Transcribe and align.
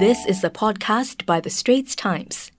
This 0.00 0.24
is 0.24 0.42
a 0.42 0.48
podcast 0.48 1.26
by 1.26 1.40
The 1.40 1.50
Straits 1.50 1.94
Times. 1.94 2.50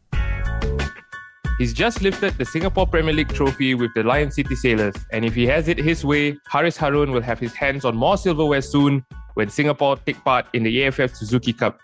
He's 1.58 1.74
just 1.74 2.04
lifted 2.04 2.38
the 2.38 2.46
Singapore 2.46 2.86
Premier 2.86 3.14
League 3.16 3.34
trophy 3.34 3.74
with 3.74 3.92
the 3.96 4.04
Lion 4.04 4.30
City 4.30 4.54
Sailors, 4.56 4.94
and 5.12 5.26
if 5.26 5.34
he 5.34 5.48
has 5.48 5.68
it 5.68 5.80
his 5.80 6.06
way, 6.06 6.38
Hariss 6.48 6.78
Harun 6.78 7.10
will 7.12 7.24
have 7.24 7.40
his 7.40 7.56
hands 7.56 7.84
on 7.84 7.96
more 7.96 8.16
silverware 8.16 8.62
soon 8.62 9.04
when 9.34 9.50
Singapore 9.50 9.98
take 9.98 10.24
part 10.24 10.46
in 10.54 10.62
the 10.62 10.84
AFF 10.84 11.16
Suzuki 11.16 11.52
Cup. 11.52 11.80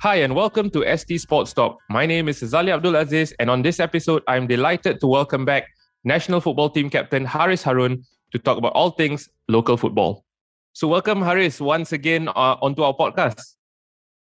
Hi, 0.00 0.16
and 0.16 0.34
welcome 0.34 0.68
to 0.70 0.98
ST 0.98 1.20
Sports 1.20 1.52
Talk. 1.52 1.78
My 1.88 2.04
name 2.04 2.28
is 2.28 2.42
Sazali 2.42 2.74
Abdul 2.74 2.96
Aziz, 2.96 3.32
and 3.38 3.50
on 3.50 3.62
this 3.62 3.78
episode, 3.78 4.24
I'm 4.26 4.48
delighted 4.48 4.98
to 5.02 5.06
welcome 5.06 5.44
back 5.44 5.68
National 6.02 6.40
Football 6.40 6.70
Team 6.70 6.90
captain 6.90 7.24
Hariss 7.24 7.62
Harun 7.62 8.04
to 8.32 8.40
talk 8.40 8.58
about 8.58 8.72
all 8.72 8.90
things 8.90 9.28
local 9.46 9.76
football. 9.76 10.24
So, 10.72 10.88
welcome, 10.88 11.20
Hariss, 11.20 11.60
once 11.60 11.92
again 11.92 12.26
uh, 12.26 12.56
onto 12.60 12.82
our 12.82 12.92
podcast. 12.92 13.40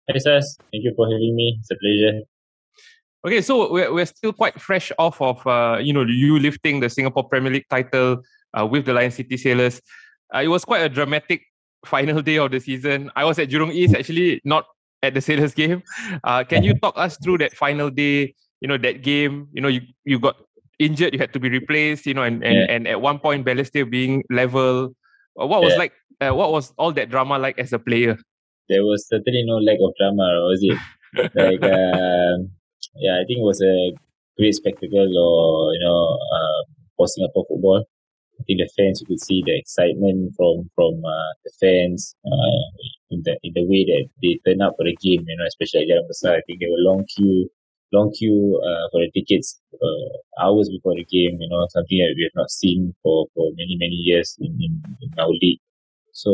Hi, 0.10 0.18
Sas. 0.20 0.58
Thank 0.72 0.84
you 0.86 0.94
for 0.96 1.06
having 1.08 1.36
me. 1.36 1.58
It's 1.60 1.72
a 1.72 1.76
pleasure. 1.76 2.22
Okay, 3.26 3.42
so 3.42 3.72
we're, 3.72 3.94
we're 3.94 4.06
still 4.06 4.32
quite 4.32 4.60
fresh 4.62 4.92
off 4.98 5.22
of 5.22 5.46
uh, 5.46 5.80
you 5.82 5.92
know 5.92 6.04
you 6.04 6.40
lifting 6.40 6.80
the 6.80 6.90
Singapore 6.90 7.28
Premier 7.28 7.52
League 7.52 7.66
title 7.70 8.24
uh, 8.58 8.66
with 8.66 8.86
the 8.86 8.94
Lion 8.94 9.12
City 9.12 9.36
Sailors. 9.36 9.82
Uh, 10.34 10.40
it 10.40 10.48
was 10.48 10.64
quite 10.64 10.82
a 10.82 10.90
dramatic 10.90 11.42
final 11.86 12.22
day 12.22 12.38
of 12.38 12.52
the 12.52 12.60
season. 12.60 13.12
I 13.16 13.26
was 13.26 13.38
at 13.40 13.50
Jurong 13.50 13.74
East 13.74 13.96
actually, 13.96 14.40
not 14.46 14.66
at 15.04 15.14
the 15.14 15.22
Sailors 15.22 15.54
game. 15.62 15.84
Uh, 16.24 16.44
can 16.46 16.64
you 16.64 16.74
talk 16.76 16.98
us 16.98 17.18
through 17.18 17.40
that 17.40 17.54
final 17.58 17.90
day? 17.90 18.34
You 18.62 18.68
know 18.70 18.78
that 18.78 19.04
game. 19.04 19.50
You 19.52 19.62
know 19.62 19.68
you 19.68 19.82
you 20.06 20.20
got 20.20 20.38
injured, 20.80 21.14
you 21.14 21.20
had 21.20 21.34
to 21.34 21.40
be 21.40 21.50
replaced. 21.50 22.06
You 22.06 22.14
know, 22.14 22.24
and 22.24 22.44
and, 22.46 22.56
Yeah. 22.56 22.66
and 22.70 22.88
at 22.88 23.02
one 23.02 23.20
point 23.20 23.46
Balestier 23.46 23.90
being 23.90 24.24
level. 24.30 24.96
Uh, 25.40 25.48
what 25.48 25.62
was 25.62 25.74
Yeah. 25.74 25.80
like? 25.80 25.94
Uh, 26.22 26.34
what 26.34 26.52
was 26.52 26.72
all 26.78 26.94
that 26.94 27.10
drama 27.10 27.38
like 27.38 27.60
as 27.60 27.74
a 27.74 27.80
player? 27.80 28.18
There 28.70 28.84
was 28.84 29.08
certainly 29.08 29.44
no 29.46 29.58
lack 29.58 29.80
of 29.82 29.94
drama, 30.00 30.26
was 30.48 30.60
it? 30.64 30.80
like, 31.36 31.64
um, 31.64 32.52
yeah, 32.96 33.16
I 33.22 33.24
think 33.26 33.40
it 33.40 33.48
was 33.48 33.62
a 33.62 33.94
great 34.38 34.56
spectacle, 34.56 35.08
or 35.18 35.74
you 35.74 35.80
know, 35.80 36.18
uh, 36.36 36.62
for 36.98 37.08
Singapore 37.08 37.46
football. 37.48 37.86
I 38.40 38.44
think 38.44 38.60
the 38.60 38.70
fans, 38.78 39.02
you 39.02 39.08
could 39.08 39.22
see 39.22 39.42
the 39.46 39.58
excitement 39.58 40.34
from 40.38 40.70
from 40.76 41.02
uh, 41.04 41.32
the 41.44 41.52
fans 41.60 42.16
uh, 42.26 42.66
in 43.10 43.22
the 43.26 43.38
in 43.44 43.54
the 43.56 43.66
way 43.66 43.86
that 43.86 44.06
they 44.22 44.40
turn 44.46 44.62
up 44.62 44.76
for 44.78 44.86
the 44.86 44.96
game. 45.02 45.26
You 45.28 45.38
know, 45.38 45.46
especially 45.48 45.82
at 45.82 45.90
Jalan 45.90 46.08
Besar. 46.08 46.38
I 46.38 46.42
think 46.46 46.60
there 46.60 46.70
were 46.70 46.86
long 46.86 47.06
queue, 47.16 47.50
long 47.94 48.12
queue 48.14 48.62
uh, 48.62 48.86
for 48.92 49.02
the 49.02 49.10
tickets 49.14 49.60
uh, 49.74 50.44
hours 50.44 50.70
before 50.70 50.94
the 50.96 51.06
game. 51.06 51.42
You 51.42 51.50
know, 51.50 51.66
something 51.70 51.98
that 51.98 52.14
we 52.16 52.24
have 52.30 52.38
not 52.38 52.52
seen 52.52 52.94
for 53.02 53.26
for 53.34 53.50
many 53.58 53.76
many 53.80 53.98
years 53.98 54.38
in 54.40 54.54
in, 54.62 54.82
in 55.02 55.10
our 55.18 55.30
league. 55.30 55.62
So 56.18 56.32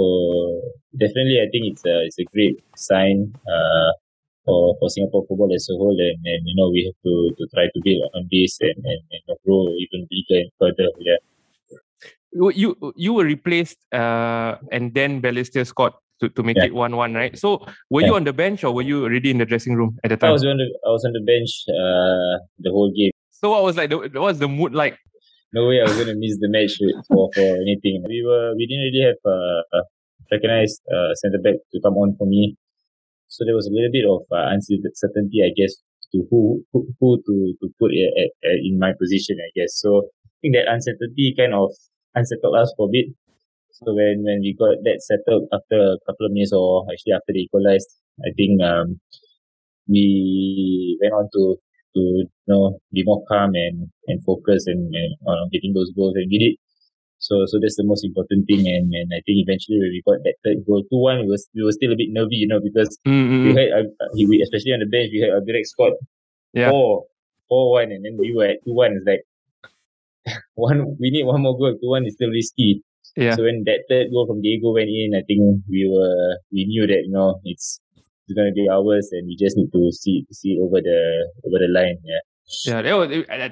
definitely, 0.96 1.44
I 1.44 1.52
think 1.52 1.76
it's 1.76 1.84
a 1.84 2.08
it's 2.08 2.16
a 2.16 2.24
great 2.32 2.56
sign 2.80 3.36
uh, 3.44 3.92
for 4.48 4.80
for 4.80 4.88
Singapore 4.88 5.28
football 5.28 5.52
as 5.52 5.68
a 5.68 5.76
whole, 5.76 5.92
and, 6.00 6.20
and 6.24 6.42
you 6.48 6.56
know 6.56 6.72
we 6.72 6.88
have 6.88 6.96
to, 7.04 7.14
to 7.36 7.44
try 7.52 7.68
to 7.68 7.80
build 7.84 8.08
on 8.16 8.24
this 8.32 8.56
and, 8.64 8.80
and, 8.80 9.02
and 9.12 9.38
grow 9.44 9.68
even 9.76 10.08
bigger 10.08 10.40
and 10.40 10.52
further. 10.56 10.88
Yeah, 11.04 11.20
You 12.32 12.52
you, 12.56 12.70
you 12.96 13.12
were 13.14 13.26
replaced, 13.28 13.78
uh, 13.92 14.56
and 14.72 14.94
then 14.94 15.22
Balestier 15.22 15.68
scored 15.68 15.94
to, 16.22 16.30
to 16.30 16.44
make 16.44 16.56
Yeah. 16.56 16.72
it 16.72 16.74
one 16.74 16.96
one, 16.96 17.14
right? 17.14 17.38
So 17.38 17.68
were 17.92 18.08
you 18.08 18.16
on 18.16 18.24
the 18.24 18.32
bench 18.34 18.64
or 18.64 18.72
were 18.72 18.88
you 18.88 19.04
already 19.04 19.32
in 19.32 19.38
the 19.38 19.46
dressing 19.46 19.76
room 19.76 20.00
at 20.04 20.16
the 20.16 20.18
time? 20.18 20.30
I 20.30 20.34
was 20.34 20.46
on 20.48 20.58
the 20.64 20.68
I 20.88 20.90
was 20.96 21.04
on 21.04 21.12
the 21.12 21.26
bench 21.28 21.52
uh, 21.68 22.40
the 22.64 22.72
whole 22.72 22.92
game. 22.96 23.12
So 23.36 23.52
what 23.52 23.64
was 23.68 23.76
like 23.76 23.90
the 23.92 23.98
what 24.00 24.32
was 24.32 24.40
the 24.40 24.48
mood 24.48 24.72
like? 24.72 24.96
No 25.54 25.68
way 25.68 25.80
I 25.80 25.84
was 25.84 25.98
gonna 25.98 26.16
miss 26.18 26.38
the 26.40 26.50
match 26.50 26.74
for 27.08 27.30
for 27.36 27.48
anything. 27.66 28.04
We 28.08 28.20
were 28.28 28.56
we 28.58 28.66
didn't 28.68 28.86
really 28.90 29.06
have 29.10 29.22
uh, 29.26 29.62
a 29.78 29.80
recognized 30.32 30.82
uh, 30.96 31.14
centre 31.22 31.42
back 31.46 31.58
to 31.72 31.78
come 31.84 31.96
on 32.04 32.16
for 32.18 32.26
me, 32.28 32.56
so 33.28 33.46
there 33.46 33.56
was 33.56 33.68
a 33.68 33.74
little 33.76 33.94
bit 33.98 34.06
of 34.06 34.22
uh, 34.32 34.48
uncertainty, 34.54 35.40
I 35.46 35.52
guess, 35.56 35.74
to 36.12 36.26
who 36.30 36.64
who, 36.74 36.88
who 37.00 37.10
to 37.26 37.36
to 37.62 37.66
put 37.80 37.92
at, 37.94 38.30
at, 38.50 38.58
in 38.66 38.80
my 38.80 38.94
position, 39.00 39.38
I 39.42 39.52
guess. 39.56 39.80
So 39.82 40.10
I 40.26 40.38
think 40.42 40.56
that 40.56 40.72
uncertainty 40.72 41.36
kind 41.38 41.54
of 41.54 41.72
unsettled 42.16 42.56
us 42.58 42.74
for 42.78 42.88
a 42.90 42.92
bit. 42.92 43.08
So 43.72 43.94
when 43.94 44.24
when 44.26 44.42
we 44.42 44.56
got 44.58 44.78
that 44.84 45.02
settled 45.02 45.50
after 45.54 45.78
a 45.78 46.00
couple 46.06 46.26
of 46.28 46.32
minutes, 46.34 46.54
or 46.54 46.86
actually 46.92 47.14
after 47.14 47.34
they 47.34 47.46
equalized, 47.50 47.90
I 48.26 48.32
think 48.38 48.62
um 48.62 49.00
we 49.88 50.98
went 51.02 51.14
on 51.14 51.30
to 51.34 51.58
to 51.96 52.02
you 52.02 52.28
know 52.48 52.80
be 52.92 53.04
more 53.04 53.24
calm 53.30 53.52
and 53.56 53.90
and 54.08 54.24
focus 54.24 54.66
and, 54.68 54.94
and 54.94 55.12
on 55.28 55.50
getting 55.52 55.74
those 55.74 55.92
goals 55.96 56.16
and 56.16 56.30
we 56.30 56.38
it. 56.50 56.56
So 57.20 57.46
so 57.48 57.58
that's 57.62 57.78
the 57.78 57.86
most 57.86 58.04
important 58.04 58.46
thing 58.48 58.68
and, 58.68 58.94
and 58.94 59.08
I 59.16 59.22
think 59.26 59.40
eventually 59.46 59.80
when 59.80 59.92
we 59.96 60.04
got 60.06 60.20
that 60.26 60.36
third 60.44 60.66
goal 60.68 60.84
two 60.92 61.00
one 61.00 61.20
we 61.22 61.28
was 61.28 61.48
we 61.56 61.64
were 61.64 61.72
still 61.72 61.94
a 61.94 61.96
bit 61.96 62.10
nervy 62.12 62.36
you 62.44 62.48
know 62.48 62.60
because 62.60 62.98
Mm-mm. 63.08 63.44
we 63.46 63.50
had 63.56 63.70
uh, 63.80 64.08
we, 64.28 64.42
especially 64.44 64.74
on 64.74 64.82
the 64.84 64.92
bench 64.92 65.10
we 65.14 65.22
had 65.24 65.32
a 65.32 65.40
direct 65.46 65.68
scored 65.68 65.94
Yeah. 66.54 66.70
four 66.70 67.06
four 67.48 67.72
one 67.80 67.92
and 67.96 68.04
then 68.04 68.18
we 68.20 68.34
were 68.36 68.46
at 68.52 68.60
two 68.66 68.74
one 68.76 68.94
it's 69.00 69.08
like 69.08 69.24
one 70.56 70.96
we 71.00 71.12
need 71.12 71.24
one 71.26 71.42
more 71.42 71.58
goal 71.58 71.74
two 71.80 71.90
one 71.96 72.06
is 72.06 72.16
still 72.16 72.30
risky 72.30 72.82
Yeah. 73.16 73.36
so 73.36 73.44
when 73.44 73.64
that 73.68 73.86
third 73.90 74.08
goal 74.12 74.26
from 74.28 74.42
Diego 74.42 74.74
went 74.74 74.90
in 74.90 75.16
I 75.16 75.24
think 75.28 75.64
we 75.70 75.82
were 75.94 76.38
we 76.52 76.66
knew 76.66 76.86
that 76.88 77.02
you 77.06 77.12
know 77.12 77.40
it's 77.44 77.80
gonna 78.36 78.52
be 78.52 78.68
ours 78.70 79.10
and 79.12 79.28
we 79.28 79.36
just 79.36 79.58
need 79.58 79.72
to 79.74 79.92
see 79.92 80.26
see 80.32 80.58
over 80.62 80.80
the 80.82 81.00
over 81.46 81.58
the 81.60 81.68
line 81.70 81.98
yeah 82.04 82.20
Yeah, 82.68 82.82
that 82.84 82.94
was 83.00 83.08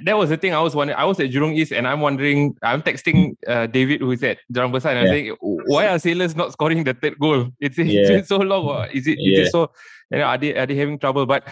that 0.06 0.18
was 0.20 0.30
the 0.30 0.38
thing 0.38 0.54
I 0.54 0.59
was 0.62 0.76
wondering. 0.76 1.00
I 1.00 1.06
was 1.08 1.18
at 1.24 1.32
Jurong 1.32 1.56
East 1.56 1.72
and 1.72 1.88
I'm 1.88 2.02
wondering. 2.04 2.40
I'm 2.62 2.81
texting 2.84 3.40
uh, 3.48 3.66
David 3.66 4.02
who's 4.04 4.22
at 4.22 4.38
Jalan 4.52 4.72
Besar 4.76 4.92
and 4.92 5.00
I'm 5.00 5.06
Yeah. 5.08 5.16
saying, 5.16 5.38
why 5.72 5.88
are 5.88 5.98
sailors 5.98 6.36
not 6.36 6.52
scoring 6.52 6.84
the 6.84 6.94
third 6.94 7.16
goal? 7.18 7.48
It's, 7.64 7.80
it's 7.80 7.88
Yeah. 7.90 8.08
been 8.20 8.26
so 8.28 8.38
long. 8.44 8.68
or 8.68 8.88
Is 8.92 9.08
it? 9.08 9.16
Is 9.16 9.31
it 9.31 9.44
Yeah. 9.48 9.54
so? 9.56 9.72
You 10.12 10.20
know, 10.20 10.28
are 10.28 10.38
they 10.38 10.52
are 10.60 10.68
they 10.68 10.76
having 10.76 11.00
trouble? 11.00 11.24
But 11.26 11.48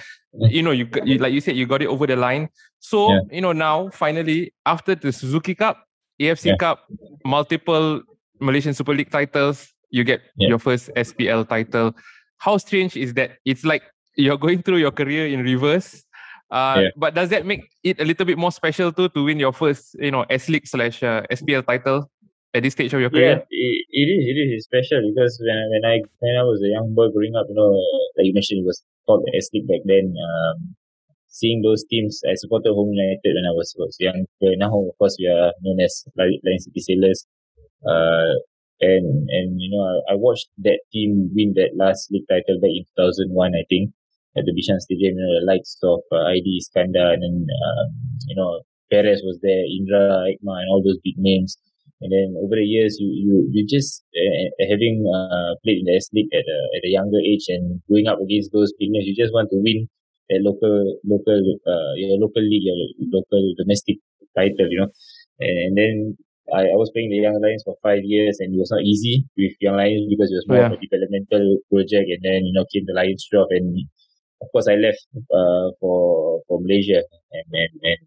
you 0.52 0.62
know, 0.62 0.76
you, 0.76 0.84
got- 0.92 1.08
you 1.08 1.16
like 1.18 1.32
you 1.32 1.40
said, 1.40 1.56
you 1.56 1.66
got 1.66 1.82
it 1.82 1.88
over 1.88 2.04
the 2.12 2.20
line. 2.20 2.52
So 2.84 3.08
Yeah. 3.08 3.40
you 3.40 3.42
know 3.42 3.56
now 3.56 3.88
finally 4.04 4.52
after 4.68 4.94
the 5.00 5.16
Suzuki 5.16 5.56
Cup, 5.56 5.80
AFC 6.20 6.52
Yeah. 6.52 6.60
Cup, 6.60 6.84
multiple 7.24 8.04
Malaysian 8.44 8.74
Super 8.76 8.94
League 8.94 9.12
titles, 9.12 9.72
you 9.96 10.04
get 10.04 10.20
Yeah. 10.38 10.50
your 10.50 10.60
first 10.60 10.92
SPL 10.96 11.48
title. 11.48 11.96
How 12.40 12.58
strange 12.58 12.96
is 12.98 13.14
that? 13.16 13.38
It's 13.46 13.64
like 13.64 13.84
you're 14.16 14.38
going 14.38 14.64
through 14.64 14.78
your 14.78 14.92
career 14.92 15.28
in 15.28 15.44
reverse. 15.44 16.04
Uh, 16.52 16.82
Yeah. 16.82 16.90
But 16.98 17.14
does 17.14 17.30
that 17.30 17.46
make 17.46 17.70
it 17.84 18.00
a 18.02 18.06
little 18.06 18.26
bit 18.26 18.38
more 18.38 18.52
special 18.52 18.92
too 18.92 19.10
to 19.10 19.24
win 19.24 19.40
your 19.40 19.54
first, 19.54 19.96
you 20.00 20.12
know, 20.12 20.26
S 20.30 20.50
League 20.50 20.66
slash 20.68 21.04
uh, 21.04 21.22
SPL 21.32 21.62
title 21.66 22.10
at 22.56 22.64
this 22.64 22.74
stage 22.74 22.92
of 22.94 23.00
your 23.00 23.12
Yeah, 23.14 23.38
career? 23.38 23.46
it, 23.52 23.86
it 23.92 24.08
is. 24.10 24.22
It 24.26 24.38
is 24.58 24.64
special 24.66 25.00
because 25.14 25.38
when 25.40 25.54
I, 25.54 25.64
when 25.70 25.84
I 25.86 25.96
when 26.20 26.36
I 26.42 26.44
was 26.44 26.60
a 26.66 26.72
young 26.74 26.96
boy 26.96 27.14
growing 27.14 27.36
up, 27.38 27.46
you 27.50 27.56
know, 27.56 27.70
like 28.18 28.26
you 28.26 28.34
mentioned, 28.34 28.64
it 28.64 28.68
was 28.68 28.82
called 29.06 29.22
the 29.26 29.38
S 29.38 29.50
League 29.54 29.68
back 29.68 29.84
then. 29.86 30.16
Um, 30.18 30.76
seeing 31.30 31.62
those 31.62 31.84
teams, 31.86 32.20
I 32.26 32.34
supported 32.34 32.74
Home 32.74 32.92
United 32.92 33.22
when 33.38 33.46
I 33.46 33.54
was 33.54 33.76
was 33.78 33.96
young. 34.00 34.26
Now, 34.42 34.74
of 34.74 34.98
course, 34.98 35.16
we 35.20 35.28
are 35.28 35.54
known 35.62 35.80
as 35.86 36.04
Lion 36.18 36.60
City 36.60 36.82
Sailors. 36.82 37.28
Uh, 37.86 38.34
and 38.82 39.30
and 39.30 39.60
you 39.60 39.70
know, 39.72 39.84
I, 39.84 40.14
I 40.14 40.16
watched 40.16 40.50
that 40.64 40.80
team 40.92 41.30
win 41.36 41.54
that 41.56 41.76
last 41.76 42.12
league 42.12 42.28
title 42.30 42.60
back 42.62 42.72
in 42.74 42.86
2001, 42.98 43.54
I 43.56 43.64
think, 43.70 43.92
at 44.38 44.46
the 44.46 44.54
Bishan 44.56 44.80
Stadium. 44.80 45.16
You 45.18 45.24
know, 45.24 45.40
the 45.40 45.46
likes 45.46 45.78
of 45.84 46.00
uh, 46.12 46.26
ID 46.32 46.62
Iskandar 46.62 47.14
and 47.14 47.24
then 47.24 47.48
um, 47.48 47.88
you 48.28 48.36
know 48.36 48.62
Perez 48.92 49.22
was 49.24 49.40
there, 49.42 49.64
Indra, 49.68 50.26
Egmar, 50.32 50.62
and 50.62 50.70
all 50.70 50.82
those 50.84 51.00
big 51.04 51.18
names. 51.18 51.58
And 52.02 52.12
then 52.12 52.36
over 52.40 52.56
the 52.56 52.64
years, 52.64 52.98
you 53.00 53.12
you 53.12 53.34
you 53.52 53.68
just 53.68 54.04
uh, 54.16 54.48
having 54.72 55.04
uh, 55.04 55.60
played 55.64 55.84
in 55.84 55.86
the 55.86 55.96
S 55.96 56.10
League 56.14 56.32
at 56.32 56.48
a 56.48 56.60
at 56.80 56.88
a 56.88 56.92
younger 56.92 57.20
age 57.20 57.46
and 57.50 57.82
going 57.90 58.08
up 58.08 58.20
against 58.24 58.52
those 58.54 58.72
big 58.80 58.90
names, 58.92 59.06
you 59.06 59.16
just 59.16 59.34
want 59.34 59.50
to 59.52 59.60
win 59.60 59.90
a 60.32 60.38
local 60.40 60.96
local 61.04 61.40
uh 61.68 61.94
your 62.00 62.16
local 62.18 62.42
league, 62.42 62.64
your 62.64 62.80
local 63.12 63.54
domestic 63.58 63.98
title, 64.36 64.72
you 64.72 64.80
know. 64.80 64.92
And, 65.40 65.58
and 65.68 65.74
then 65.78 66.18
I, 66.54 66.74
I 66.74 66.78
was 66.78 66.92
playing 66.94 67.10
the 67.10 67.22
Young 67.22 67.40
Lions 67.42 67.64
for 67.64 67.76
five 67.82 68.04
years, 68.04 68.38
and 68.40 68.54
it 68.54 68.60
was 68.60 68.72
not 68.72 68.84
easy 68.84 69.26
with 69.38 69.54
Young 69.60 69.76
Lions 69.76 70.08
because 70.10 70.32
it 70.32 70.40
was 70.42 70.48
more 70.48 70.66
of 70.66 70.74
a 70.74 70.82
developmental 70.82 71.58
project. 71.72 72.08
And 72.10 72.22
then 72.24 72.46
you 72.46 72.54
know 72.54 72.66
came 72.72 72.86
the 72.86 72.94
Lions 72.94 73.28
drop, 73.32 73.48
and 73.52 73.78
of 74.42 74.48
course 74.52 74.68
I 74.68 74.76
left 74.76 75.04
uh 75.34 75.76
for 75.80 76.42
for 76.48 76.62
Malaysia, 76.62 77.04
and 77.34 77.48
and, 77.54 77.74
and 77.84 78.00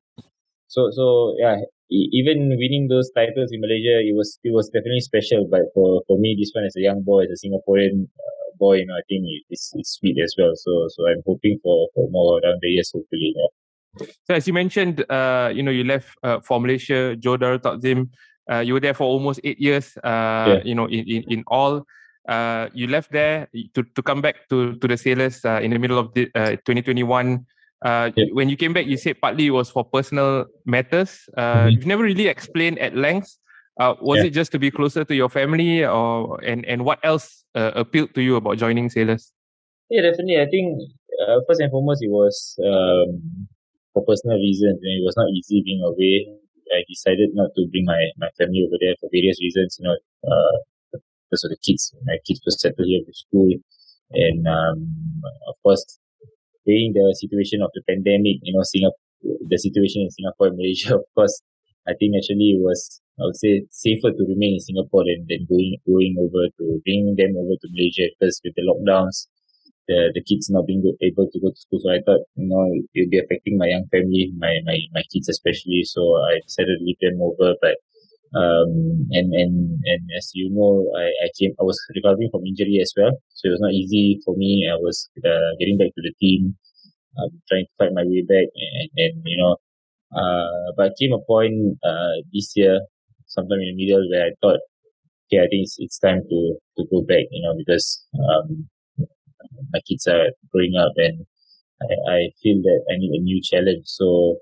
so 0.68 0.90
so 0.90 1.34
yeah 1.38 1.62
even 1.92 2.56
winning 2.56 2.88
those 2.88 3.10
titles 3.14 3.50
in 3.52 3.60
Malaysia, 3.60 4.00
it 4.00 4.16
was 4.16 4.38
it 4.44 4.52
was 4.52 4.68
definitely 4.68 5.00
special. 5.00 5.46
But 5.50 5.68
for, 5.74 6.02
for 6.06 6.18
me, 6.18 6.36
this 6.38 6.50
one 6.54 6.64
as 6.64 6.76
a 6.76 6.80
young 6.80 7.02
boy, 7.02 7.24
as 7.24 7.30
a 7.36 7.40
Singaporean 7.46 8.08
uh, 8.08 8.48
boy, 8.58 8.80
you 8.80 8.86
know, 8.86 8.94
I 8.94 9.04
think 9.08 9.24
it's 9.50 9.72
it's 9.74 9.98
sweet 10.00 10.16
as 10.22 10.34
well. 10.38 10.52
So 10.54 10.88
so 10.88 11.06
I'm 11.08 11.22
hoping 11.26 11.58
for, 11.62 11.88
for 11.94 12.08
more 12.10 12.40
down 12.40 12.56
the 12.60 12.68
years, 12.68 12.90
hopefully. 12.94 13.34
Yeah. 13.36 14.06
So 14.24 14.34
as 14.34 14.46
you 14.46 14.54
mentioned, 14.54 15.04
uh, 15.10 15.52
you 15.52 15.62
know, 15.62 15.70
you 15.70 15.84
left 15.84 16.16
uh, 16.22 16.40
for 16.40 16.60
Malaysia, 16.60 17.16
Johor 17.16 17.38
Darul 17.38 17.60
Takzim. 17.60 18.08
Uh, 18.50 18.58
you 18.58 18.74
were 18.74 18.80
there 18.80 18.94
for 18.94 19.04
almost 19.04 19.40
eight 19.44 19.60
years. 19.60 19.96
Uh, 20.02 20.58
Yeah. 20.58 20.60
You 20.64 20.74
know, 20.74 20.86
in, 20.86 21.04
in, 21.06 21.22
in 21.28 21.44
all, 21.46 21.86
uh, 22.28 22.68
you 22.74 22.86
left 22.86 23.10
there 23.12 23.48
to, 23.74 23.82
to 23.82 24.02
come 24.02 24.20
back 24.20 24.48
to, 24.50 24.74
to 24.76 24.86
the 24.88 24.96
Sailors 24.96 25.44
uh, 25.44 25.60
in 25.62 25.70
the 25.70 25.78
middle 25.78 25.98
of 25.98 26.12
the, 26.14 26.30
uh, 26.34 26.56
2021. 26.66 27.46
Uh, 27.84 28.10
Yeah. 28.14 28.26
When 28.32 28.48
you 28.48 28.56
came 28.56 28.72
back, 28.72 28.86
you 28.86 28.96
said 28.96 29.20
partly 29.20 29.46
it 29.46 29.54
was 29.54 29.70
for 29.70 29.84
personal 29.84 30.46
matters. 30.66 31.28
Uh, 31.36 31.66
Mhm. 31.66 31.72
You've 31.72 31.86
never 31.86 32.02
really 32.02 32.28
explained 32.28 32.78
at 32.78 32.94
length. 32.96 33.38
Uh, 33.80 33.94
was 34.00 34.18
Yeah. 34.18 34.26
it 34.26 34.30
just 34.36 34.52
to 34.52 34.58
be 34.58 34.70
closer 34.70 35.02
to 35.04 35.14
your 35.14 35.30
family, 35.32 35.82
or 35.82 36.36
and 36.44 36.62
and 36.68 36.84
what 36.84 37.00
else 37.02 37.42
uh, 37.56 37.72
appealed 37.74 38.12
to 38.14 38.20
you 38.20 38.36
about 38.36 38.58
joining 38.60 38.90
Sailors? 38.90 39.32
Yeah, 39.88 40.02
definitely. 40.02 40.38
I 40.38 40.46
think 40.46 40.76
uh, 41.24 41.40
first 41.48 41.60
and 41.60 41.70
foremost, 41.72 42.04
it 42.04 42.12
was 42.12 42.54
um, 42.60 43.48
for 43.96 44.04
personal 44.04 44.36
reasons. 44.36 44.76
Know, 44.76 44.92
it 44.92 45.04
was 45.04 45.16
not 45.16 45.26
easy 45.32 45.62
being 45.64 45.80
away. 45.82 46.36
I 46.70 46.86
decided 46.86 47.34
not 47.34 47.50
to 47.56 47.66
bring 47.70 47.84
my, 47.84 47.98
my 48.18 48.30
family 48.38 48.62
over 48.66 48.78
there 48.78 48.94
for 49.00 49.10
various 49.10 49.40
reasons. 49.40 49.76
You 49.80 49.90
know, 49.90 49.96
uh, 50.26 50.58
because 51.32 51.48
of 51.48 51.50
the 51.50 51.60
kids. 51.64 51.96
My 52.04 52.20
kids 52.28 52.44
were 52.44 52.52
settled 52.52 52.84
here 52.84 53.00
to 53.00 53.12
school, 53.16 53.48
and 54.12 54.46
um, 54.46 54.92
of 55.48 55.56
course, 55.64 55.98
being 56.68 56.92
the 56.92 57.16
situation 57.16 57.64
of 57.64 57.72
the 57.72 57.80
pandemic, 57.88 58.44
you 58.44 58.52
know, 58.52 58.60
Singapore, 58.62 59.00
the 59.24 59.56
situation 59.56 60.04
in 60.04 60.10
Singapore 60.12 60.52
and 60.52 60.60
Malaysia, 60.60 60.94
of 61.00 61.08
course, 61.16 61.40
I 61.88 61.96
think 61.96 62.12
actually 62.20 62.60
it 62.60 62.60
was 62.60 63.00
I 63.16 63.24
would 63.24 63.40
say 63.40 63.64
safer 63.72 64.12
to 64.12 64.22
remain 64.28 64.60
in 64.60 64.60
Singapore 64.60 65.08
than, 65.08 65.24
than 65.24 65.48
going 65.48 65.80
going 65.88 66.14
over 66.20 66.52
to 66.60 66.64
bringing 66.84 67.16
them 67.16 67.32
over 67.40 67.56
to 67.56 67.66
Malaysia 67.72 68.12
because 68.12 68.36
with 68.44 68.52
the 68.54 68.68
lockdowns, 68.68 69.26
the 69.88 70.12
the 70.14 70.22
kids 70.22 70.50
not 70.50 70.66
being 70.66 70.82
able 71.02 71.28
to 71.30 71.38
go 71.40 71.50
to 71.50 71.60
school. 71.64 71.80
So 71.82 71.90
I 71.90 72.00
thought, 72.04 72.22
you 72.36 72.48
know, 72.48 72.64
it 72.72 72.86
will 72.94 73.10
be 73.10 73.20
affecting 73.22 73.58
my 73.58 73.68
young 73.68 73.86
family, 73.92 74.32
my, 74.36 74.54
my, 74.64 74.78
my 74.94 75.02
kids 75.12 75.28
especially. 75.28 75.82
So 75.84 76.02
I 76.16 76.40
decided 76.46 76.78
to 76.78 76.84
leave 76.84 77.00
them 77.00 77.20
over. 77.22 77.54
But 77.60 77.76
um 78.34 79.08
and 79.12 79.28
and 79.34 79.54
and 79.84 80.02
as 80.18 80.30
you 80.34 80.48
know, 80.50 80.88
I, 80.96 81.06
I 81.26 81.28
came 81.38 81.52
I 81.60 81.64
was 81.64 81.78
recovering 81.94 82.30
from 82.32 82.46
injury 82.46 82.78
as 82.82 82.92
well. 82.96 83.12
So 83.36 83.48
it 83.48 83.52
was 83.56 83.60
not 83.64 83.72
easy 83.74 84.20
for 84.24 84.34
me. 84.36 84.68
I 84.72 84.76
was 84.76 85.08
uh, 85.24 85.52
getting 85.60 85.78
back 85.78 85.92
to 85.96 86.02
the 86.02 86.14
team, 86.20 86.56
uh, 87.18 87.28
trying 87.48 87.66
to 87.66 87.74
fight 87.78 87.92
my 87.94 88.04
way 88.04 88.22
back 88.22 88.48
and, 88.56 88.90
and 89.04 89.14
you 89.24 89.38
know 89.40 89.56
uh 90.16 90.72
but 90.76 90.92
came 90.98 91.12
a 91.12 91.20
point 91.32 91.78
uh 91.84 92.14
this 92.32 92.52
year 92.56 92.80
sometime 93.26 93.60
in 93.60 93.76
the 93.76 93.78
middle 93.84 94.04
where 94.10 94.26
I 94.26 94.32
thought 94.42 94.60
okay 95.26 95.40
I 95.44 95.48
think 95.50 95.62
it's, 95.66 95.76
it's 95.78 95.98
time 95.98 96.22
to 96.30 96.38
to 96.78 96.82
go 96.92 97.02
back 97.02 97.24
you 97.30 97.42
know 97.44 97.54
because 97.56 98.06
um 98.18 98.68
my 99.72 99.80
kids 99.88 100.06
are 100.06 100.30
growing 100.52 100.74
up 100.78 100.92
and 100.96 101.26
I, 101.82 102.12
I 102.12 102.18
feel 102.42 102.62
that 102.62 102.80
I 102.90 102.96
need 102.98 103.12
a 103.18 103.22
new 103.22 103.40
challenge. 103.42 103.84
So 103.86 104.38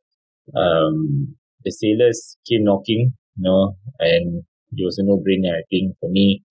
um, 0.55 1.37
the 1.65 1.71
sailors 1.71 2.37
came 2.49 2.65
knocking, 2.65 3.13
you 3.37 3.43
know, 3.43 3.77
and 3.99 4.43
it 4.77 4.85
was 4.85 4.99
a 4.99 5.05
no-brainer. 5.05 5.57
I 5.57 5.65
think 5.71 5.97
for 6.01 6.11
me, 6.11 6.43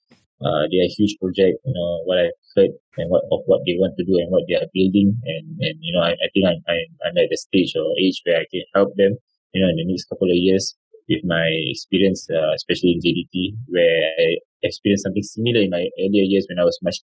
uh, 0.41 0.63
they 0.71 0.79
are 0.79 0.87
a 0.87 0.95
huge 0.95 1.17
project. 1.19 1.59
You 1.65 1.73
know 1.75 2.01
what 2.05 2.19
I've 2.19 2.39
heard 2.55 2.71
and 2.97 3.09
what 3.11 3.23
of 3.31 3.43
what 3.45 3.61
they 3.65 3.75
want 3.75 3.95
to 3.97 4.05
do 4.05 4.15
and 4.17 4.31
what 4.31 4.43
they 4.47 4.55
are 4.55 4.71
building, 4.73 5.19
and 5.25 5.45
and 5.59 5.75
you 5.81 5.91
know 5.91 6.03
I, 6.03 6.15
I 6.15 6.27
think 6.33 6.47
I, 6.47 6.55
I 6.71 6.77
I'm 7.03 7.17
at 7.19 7.27
the 7.29 7.35
stage 7.37 7.75
or 7.75 7.91
age 7.99 8.21
where 8.23 8.39
I 8.39 8.45
can 8.51 8.63
help 8.73 8.95
them. 8.95 9.17
You 9.53 9.61
know, 9.61 9.69
in 9.69 9.75
the 9.75 9.85
next 9.85 10.07
couple 10.07 10.31
of 10.31 10.39
years 10.39 10.75
with 11.09 11.25
my 11.25 11.47
experience, 11.67 12.27
uh, 12.29 12.53
especially 12.55 12.95
in 12.95 13.01
JDT, 13.03 13.57
where 13.67 13.99
I 14.19 14.37
experienced 14.63 15.03
something 15.03 15.23
similar 15.23 15.59
in 15.59 15.71
my 15.71 15.89
earlier 15.99 16.23
years 16.23 16.45
when 16.47 16.59
I 16.59 16.63
was 16.63 16.79
much 16.83 17.01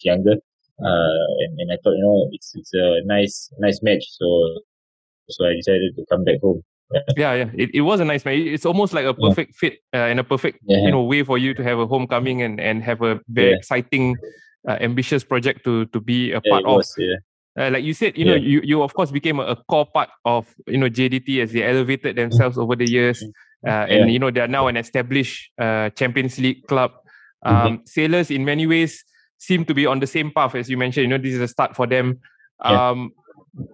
younger 0.00 0.36
uh, 0.80 1.24
and, 1.40 1.58
and 1.58 1.72
I 1.72 1.76
thought, 1.82 1.94
you 1.96 2.02
know, 2.02 2.28
it's 2.32 2.52
it's 2.54 2.72
a 2.74 3.00
nice 3.04 3.50
nice 3.58 3.80
match. 3.82 4.04
So 4.10 4.26
so 5.28 5.46
I 5.46 5.54
decided 5.54 5.96
to 5.96 6.04
come 6.10 6.24
back 6.24 6.40
home. 6.42 6.62
Yeah, 7.16 7.34
yeah, 7.34 7.50
It, 7.52 7.70
it 7.74 7.80
was 7.82 8.00
a 8.00 8.04
nice 8.04 8.24
match. 8.24 8.38
It's 8.38 8.64
almost 8.64 8.94
like 8.94 9.04
a 9.04 9.12
perfect 9.12 9.52
yeah. 9.54 9.58
fit 9.60 9.78
uh, 9.92 10.08
and 10.08 10.20
a 10.20 10.24
perfect 10.24 10.60
yeah. 10.64 10.78
you 10.78 10.90
know 10.90 11.02
way 11.02 11.22
for 11.22 11.36
you 11.36 11.52
to 11.52 11.62
have 11.62 11.78
a 11.78 11.86
homecoming 11.86 12.40
and 12.40 12.58
and 12.58 12.82
have 12.82 13.02
a 13.02 13.20
very 13.28 13.50
yeah. 13.50 13.56
exciting, 13.56 14.16
uh, 14.66 14.78
ambitious 14.80 15.22
project 15.22 15.64
to 15.64 15.84
to 15.86 16.00
be 16.00 16.32
a 16.32 16.40
part 16.40 16.64
of. 16.64 16.76
Was, 16.76 16.96
uh, 17.58 17.70
like 17.72 17.84
you 17.84 17.92
said, 17.92 18.16
you 18.16 18.24
know, 18.24 18.36
you, 18.36 18.60
you 18.62 18.82
of 18.82 18.94
course 18.94 19.10
became 19.10 19.40
a, 19.40 19.42
a, 19.42 19.56
core 19.68 19.84
part 19.84 20.08
of 20.24 20.46
you 20.66 20.78
know 20.78 20.88
JDT 20.88 21.42
as 21.42 21.52
they 21.52 21.64
elevated 21.64 22.16
themselves 22.16 22.56
over 22.56 22.76
the 22.76 22.88
years, 22.88 23.22
uh, 23.66 23.84
and 23.90 24.12
you 24.12 24.18
know 24.18 24.30
they 24.30 24.40
are 24.40 24.48
now 24.48 24.68
an 24.68 24.76
established 24.76 25.50
uh, 25.58 25.90
Champions 25.90 26.38
League 26.38 26.66
club. 26.68 26.92
Mm-hmm. 27.44 27.56
Um, 27.56 27.72
mm-hmm. 27.72 27.82
Sailors, 27.84 28.30
in 28.30 28.44
many 28.44 28.66
ways, 28.66 29.04
seem 29.38 29.64
to 29.64 29.74
be 29.74 29.86
on 29.86 30.00
the 30.00 30.06
same 30.06 30.30
path 30.30 30.54
as 30.54 30.68
you 30.68 30.76
mentioned. 30.76 31.02
You 31.02 31.08
know, 31.08 31.18
this 31.18 31.34
is 31.34 31.40
a 31.40 31.48
start 31.48 31.74
for 31.74 31.86
them. 31.86 32.20
Yeah. 32.64 32.90
Um, 32.90 33.12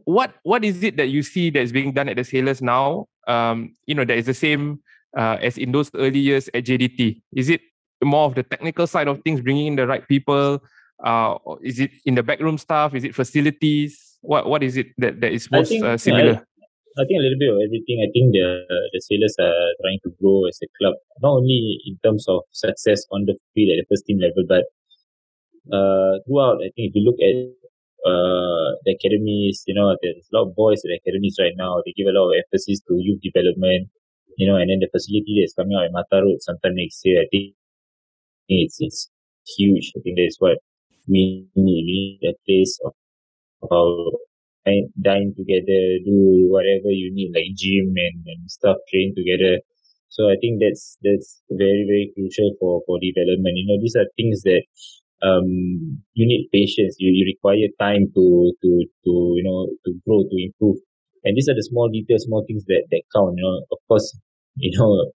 what 0.05 0.34
what 0.44 0.64
is 0.64 0.82
it 0.82 0.96
that 0.96 1.08
you 1.08 1.22
see 1.22 1.50
that's 1.50 1.72
being 1.72 1.93
done 1.93 2.08
at 2.08 2.16
the 2.16 2.25
Sailors 2.25 2.62
now? 2.62 3.08
Um, 3.26 3.76
you 3.87 3.94
know, 3.94 4.05
that 4.05 4.16
is 4.16 4.26
the 4.26 4.34
same 4.34 4.81
uh, 5.16 5.38
as 5.40 5.58
in 5.58 5.72
those 5.72 5.90
early 5.94 6.19
years 6.19 6.49
at 6.55 6.64
JDT. 6.64 7.20
Is 7.34 7.49
it 7.49 7.61
more 8.02 8.26
of 8.26 8.34
the 8.34 8.43
technical 8.43 8.87
side 8.87 9.08
of 9.08 9.20
things, 9.22 9.40
bringing 9.40 9.66
in 9.69 9.76
the 9.76 9.87
right 9.87 10.06
people? 10.06 10.62
Uh, 11.02 11.37
is 11.62 11.81
it 11.81 11.90
in 12.05 12.14
the 12.14 12.22
backroom 12.22 12.58
stuff? 12.58 12.94
Is 12.94 13.05
it 13.05 13.14
facilities? 13.14 14.19
What 14.22 14.49
what 14.49 14.62
is 14.62 14.76
it 14.76 14.88
that, 14.99 15.20
that 15.20 15.32
is 15.32 15.50
most 15.50 15.69
think, 15.69 15.84
uh, 15.84 15.96
similar? 15.96 16.40
I, 16.40 17.02
I, 17.02 17.05
think 17.05 17.19
a 17.19 17.22
little 17.22 17.38
bit 17.38 17.50
of 17.50 17.58
everything. 17.60 18.00
I 18.00 18.08
think 18.12 18.32
the 18.32 18.64
the 18.93 19.00
Sailors 19.00 19.37
are 19.38 19.75
trying 19.82 20.00
to 20.05 20.10
grow 20.20 20.46
as 20.46 20.58
a 20.62 20.69
club, 20.78 20.94
not 21.20 21.44
only 21.44 21.81
in 21.87 21.99
terms 22.05 22.26
of 22.28 22.43
success 22.52 23.05
on 23.10 23.26
the 23.26 23.37
field 23.55 23.76
at 23.76 23.84
the 23.84 23.87
first 23.90 24.06
team 24.06 24.19
level, 24.20 24.44
but 24.49 24.64
uh, 25.72 26.20
throughout, 26.26 26.61
I 26.61 26.70
think 26.75 26.90
if 26.90 26.94
you 26.94 27.05
look 27.05 27.20
at 27.20 27.37
uh, 28.05 28.76
the 28.84 28.96
academies, 28.96 29.64
you 29.66 29.75
know, 29.75 29.96
there's 30.02 30.28
a 30.32 30.37
lot 30.37 30.49
of 30.49 30.56
boys 30.56 30.82
in 30.84 30.90
the 30.90 31.00
academies 31.00 31.37
right 31.40 31.55
now. 31.56 31.81
They 31.84 31.94
give 31.96 32.06
a 32.06 32.16
lot 32.16 32.28
of 32.28 32.37
emphasis 32.37 32.81
to 32.88 32.94
youth 32.99 33.20
development, 33.22 33.88
you 34.37 34.46
know, 34.46 34.56
and 34.56 34.69
then 34.69 34.81
the 34.81 34.88
facility 34.93 35.40
that's 35.40 35.55
coming 35.55 35.76
out 35.76 35.88
at 35.88 35.93
Mattar 35.96 36.25
sometime 36.40 36.76
next 36.76 37.00
year, 37.05 37.22
I 37.22 37.26
think 37.31 37.55
it's 38.49 38.76
it's 38.81 39.11
huge. 39.56 39.93
I 39.96 40.00
think 40.00 40.19
that's 40.19 40.37
what 40.38 40.58
we 41.08 41.49
need. 41.56 41.84
We 41.87 42.19
need 42.20 42.28
a 42.28 42.34
place 42.44 42.78
of, 42.84 42.93
of 43.70 44.14
dine 45.02 45.34
together, 45.37 45.82
do 46.05 46.49
whatever 46.49 46.88
you 46.88 47.12
need, 47.12 47.32
like 47.34 47.56
gym 47.56 47.93
and, 47.96 48.25
and 48.26 48.50
stuff, 48.50 48.76
train 48.90 49.14
together. 49.17 49.60
So 50.08 50.31
I 50.31 50.37
think 50.40 50.60
that's 50.60 50.96
that's 51.02 51.43
very 51.50 51.84
very 51.88 52.12
crucial 52.14 52.55
for 52.60 52.82
for 52.87 52.99
development. 53.00 53.56
You 53.56 53.67
know, 53.67 53.81
these 53.81 53.96
are 53.96 54.06
things 54.17 54.43
that 54.43 54.62
um, 55.24 56.02
you 56.14 56.26
need 56.26 56.48
patience. 56.52 56.96
You, 56.98 57.10
you 57.12 57.24
require 57.26 57.68
time 57.80 58.12
to, 58.14 58.52
to, 58.62 58.70
to, 59.04 59.12
you 59.38 59.44
know, 59.44 59.68
to 59.86 59.90
grow, 60.06 60.22
to 60.24 60.36
improve. 60.38 60.78
And 61.24 61.36
these 61.36 61.48
are 61.48 61.56
the 61.56 61.64
small 61.64 61.88
details, 61.88 62.24
small 62.24 62.44
things 62.46 62.64
that, 62.66 62.84
that 62.90 63.02
count, 63.14 63.34
you 63.38 63.42
know, 63.44 63.64
of 63.72 63.78
course, 63.88 64.16
you 64.56 64.72
know, 64.78 65.12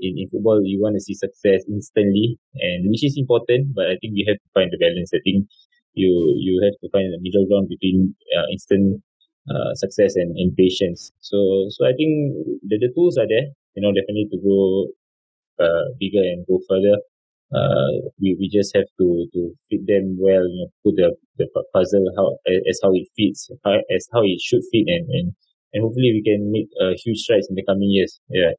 in, 0.00 0.14
in 0.18 0.28
football, 0.30 0.60
you 0.64 0.80
want 0.82 0.96
to 0.96 1.00
see 1.00 1.14
success 1.14 1.62
instantly 1.68 2.38
and 2.56 2.90
which 2.90 3.04
is 3.04 3.16
important, 3.18 3.74
but 3.74 3.86
I 3.86 3.96
think 4.00 4.14
you 4.16 4.24
have 4.28 4.38
to 4.40 4.50
find 4.54 4.70
the 4.72 4.78
balance. 4.78 5.10
I 5.14 5.20
think 5.24 5.46
you, 5.94 6.10
you 6.40 6.60
have 6.64 6.76
to 6.82 6.88
find 6.90 7.12
the 7.12 7.20
middle 7.20 7.46
ground 7.46 7.68
between 7.68 8.14
uh, 8.36 8.46
instant 8.52 9.02
uh, 9.50 9.74
success 9.74 10.16
and, 10.16 10.36
and 10.36 10.56
patience. 10.56 11.12
So, 11.20 11.66
so 11.70 11.86
I 11.86 11.92
think 11.96 12.34
the, 12.66 12.78
the 12.80 12.90
tools 12.94 13.18
are 13.18 13.28
there, 13.28 13.52
you 13.76 13.82
know, 13.82 13.92
definitely 13.92 14.28
to 14.32 14.38
go 14.42 14.58
uh, 15.60 15.84
bigger 16.00 16.22
and 16.22 16.46
go 16.46 16.60
further 16.68 16.96
uh, 17.54 18.08
we, 18.20 18.36
we 18.40 18.48
just 18.48 18.74
have 18.74 18.88
to, 18.98 19.26
to 19.32 19.52
fit 19.70 19.86
them 19.86 20.16
well, 20.18 20.46
you 20.48 20.64
know, 20.64 20.68
put 20.84 20.96
the, 20.96 21.14
the 21.38 21.46
puzzle 21.74 22.04
how, 22.16 22.36
as 22.68 22.80
how 22.82 22.92
it 22.92 23.08
fits, 23.16 23.50
how, 23.64 23.76
as 23.94 24.08
how 24.12 24.22
it 24.22 24.40
should 24.40 24.62
fit 24.72 24.84
and, 24.86 25.08
and, 25.10 25.32
and 25.72 25.82
hopefully 25.82 26.12
we 26.12 26.22
can 26.24 26.50
make 26.50 26.68
uh, 26.80 26.94
huge 27.02 27.18
strides 27.18 27.48
in 27.48 27.54
the 27.54 27.64
coming 27.64 27.90
years. 27.90 28.20
Yeah. 28.28 28.52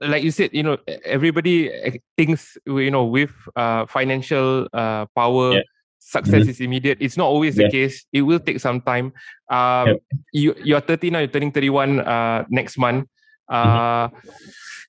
Like 0.00 0.22
you 0.22 0.30
said, 0.30 0.50
you 0.52 0.62
know, 0.62 0.78
everybody 1.04 1.70
eh, 1.70 1.98
thinks, 2.16 2.56
you 2.66 2.90
know, 2.90 3.04
with 3.04 3.32
uh, 3.54 3.86
financial 3.86 4.68
uh, 4.72 5.06
power, 5.14 5.52
yeah. 5.52 5.60
success 5.98 6.42
mm-hmm. 6.42 6.50
is 6.50 6.60
immediate. 6.60 6.98
It's 7.00 7.16
not 7.16 7.26
always 7.26 7.56
yeah. 7.56 7.66
the 7.66 7.70
case. 7.70 8.06
It 8.12 8.22
will 8.22 8.40
take 8.40 8.60
some 8.60 8.80
time. 8.80 9.12
Um, 9.50 9.88
yep. 9.88 9.96
you, 10.32 10.54
you're 10.64 10.80
30 10.80 11.10
now, 11.10 11.18
you're 11.20 11.28
turning 11.28 11.52
31 11.52 12.00
uh, 12.00 12.44
next 12.48 12.78
month. 12.78 13.08
Uh, 13.48 14.08
mm-hmm 14.08 14.18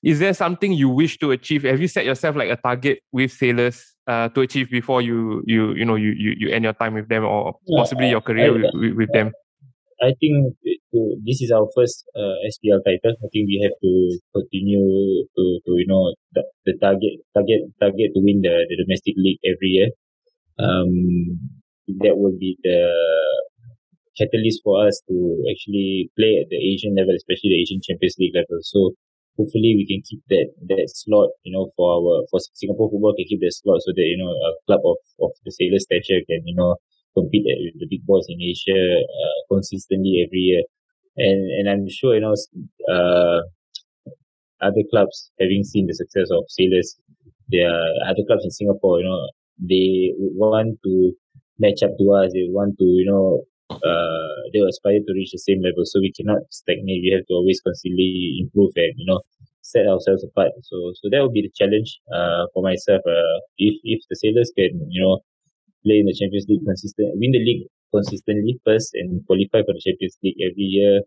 is 0.02 0.18
there 0.18 0.34
something 0.34 0.72
you 0.72 0.88
wish 0.88 1.18
to 1.18 1.30
achieve? 1.32 1.62
Have 1.64 1.80
you 1.80 1.88
set 1.88 2.04
yourself 2.04 2.36
like 2.36 2.50
a 2.50 2.56
target 2.56 3.00
with 3.12 3.32
sailors 3.32 3.94
uh, 4.06 4.28
to 4.30 4.40
achieve 4.42 4.70
before 4.70 5.02
you 5.02 5.42
you 5.46 5.74
you 5.74 5.84
know 5.84 5.96
you 5.96 6.10
you, 6.10 6.34
you 6.38 6.48
end 6.50 6.64
your 6.64 6.72
time 6.72 6.94
with 6.94 7.08
them 7.08 7.24
or 7.24 7.54
possibly 7.76 8.10
your 8.10 8.20
career 8.20 8.54
I, 8.54 8.70
with, 8.74 8.94
with 8.94 9.12
them? 9.12 9.32
I 10.00 10.14
think 10.20 10.54
this 11.26 11.42
is 11.42 11.50
our 11.50 11.66
first 11.74 12.06
uh, 12.14 12.38
SPL 12.46 12.78
title. 12.86 13.18
I 13.18 13.28
think 13.32 13.50
we 13.50 13.58
have 13.62 13.74
to 13.82 14.18
continue 14.34 15.26
to, 15.36 15.42
to 15.66 15.70
you 15.74 15.86
know 15.86 16.14
the, 16.32 16.44
the 16.66 16.78
target 16.80 17.18
target 17.34 17.66
target 17.80 18.14
to 18.14 18.20
win 18.22 18.42
the, 18.42 18.66
the 18.68 18.76
domestic 18.84 19.14
league 19.16 19.38
every 19.44 19.68
year. 19.68 19.88
Um, 20.58 21.38
that 22.04 22.18
will 22.18 22.36
be 22.38 22.58
the 22.62 22.92
catalyst 24.18 24.60
for 24.64 24.86
us 24.86 25.00
to 25.08 25.16
actually 25.50 26.10
play 26.18 26.42
at 26.42 26.48
the 26.50 26.58
Asian 26.58 26.94
level, 26.96 27.14
especially 27.14 27.50
the 27.54 27.62
Asian 27.62 27.80
Champions 27.82 28.16
League 28.18 28.34
level. 28.34 28.58
So 28.62 28.92
hopefully 29.38 29.78
we 29.78 29.86
can 29.86 30.02
keep 30.02 30.20
that 30.28 30.48
that 30.68 30.86
slot, 30.92 31.30
you 31.44 31.52
know, 31.54 31.70
for 31.76 31.86
our 31.96 32.26
for 32.30 32.40
Singapore 32.54 32.90
football 32.90 33.14
can 33.16 33.26
keep 33.30 33.40
that 33.40 33.54
slot 33.54 33.80
so 33.82 33.92
that 33.94 34.08
you 34.12 34.18
know 34.18 34.30
a 34.30 34.50
club 34.66 34.82
of 34.84 34.98
of 35.22 35.30
the 35.44 35.52
sailor 35.52 35.78
stature 35.78 36.20
can 36.28 36.42
you 36.44 36.54
know 36.54 36.76
compete 37.14 37.46
with 37.46 37.78
the 37.80 37.88
big 37.88 38.04
boys 38.06 38.26
in 38.28 38.42
Asia 38.42 38.82
uh, 39.00 39.38
consistently 39.50 40.24
every 40.26 40.42
year, 40.50 40.62
and 41.16 41.40
and 41.58 41.66
I'm 41.70 41.86
sure 41.88 42.14
you 42.14 42.20
know 42.20 42.34
uh, 42.90 43.40
other 44.60 44.82
clubs 44.90 45.30
having 45.40 45.64
seen 45.64 45.86
the 45.86 45.94
success 45.94 46.28
of 46.30 46.44
sailors, 46.48 46.96
there 47.48 47.68
are 47.68 48.10
other 48.10 48.24
clubs 48.26 48.44
in 48.44 48.50
Singapore, 48.50 48.98
you 48.98 49.04
know, 49.04 49.28
they 49.58 50.12
want 50.18 50.78
to 50.84 51.12
match 51.58 51.82
up 51.82 51.90
to 51.98 52.12
us. 52.12 52.32
They 52.32 52.46
want 52.50 52.78
to 52.78 52.84
you 52.84 53.06
know 53.10 53.42
uh, 53.70 54.36
they 54.52 54.60
aspire 54.60 55.00
to 55.00 55.12
reach 55.14 55.32
the 55.32 55.38
same 55.38 55.62
level. 55.62 55.84
So 55.84 56.00
we 56.00 56.12
cannot 56.12 56.42
stagnate. 56.50 57.02
We 57.04 57.12
have 57.14 57.26
to 57.26 57.34
always 57.34 57.60
constantly 57.60 58.40
improve 58.40 58.72
and, 58.76 58.94
you 58.96 59.06
know, 59.06 59.20
set 59.62 59.86
ourselves 59.86 60.24
apart. 60.24 60.52
So, 60.62 60.92
so 60.96 61.08
that 61.12 61.20
will 61.20 61.32
be 61.32 61.44
the 61.44 61.52
challenge, 61.52 62.00
uh, 62.12 62.48
for 62.54 62.62
myself. 62.62 63.02
Uh, 63.04 63.38
if, 63.58 63.76
if 63.84 64.00
the 64.08 64.16
sailors 64.16 64.50
can, 64.56 64.80
you 64.88 65.02
know, 65.02 65.20
play 65.84 66.00
in 66.00 66.06
the 66.06 66.16
Champions 66.16 66.46
League 66.48 66.64
consistent, 66.64 67.12
win 67.20 67.32
the 67.32 67.44
league 67.44 67.68
consistently 67.92 68.60
first, 68.64 68.92
and 68.94 69.24
qualify 69.26 69.60
for 69.64 69.76
the 69.76 69.84
Champions 69.84 70.16
League 70.24 70.40
every 70.40 70.68
year. 70.68 71.04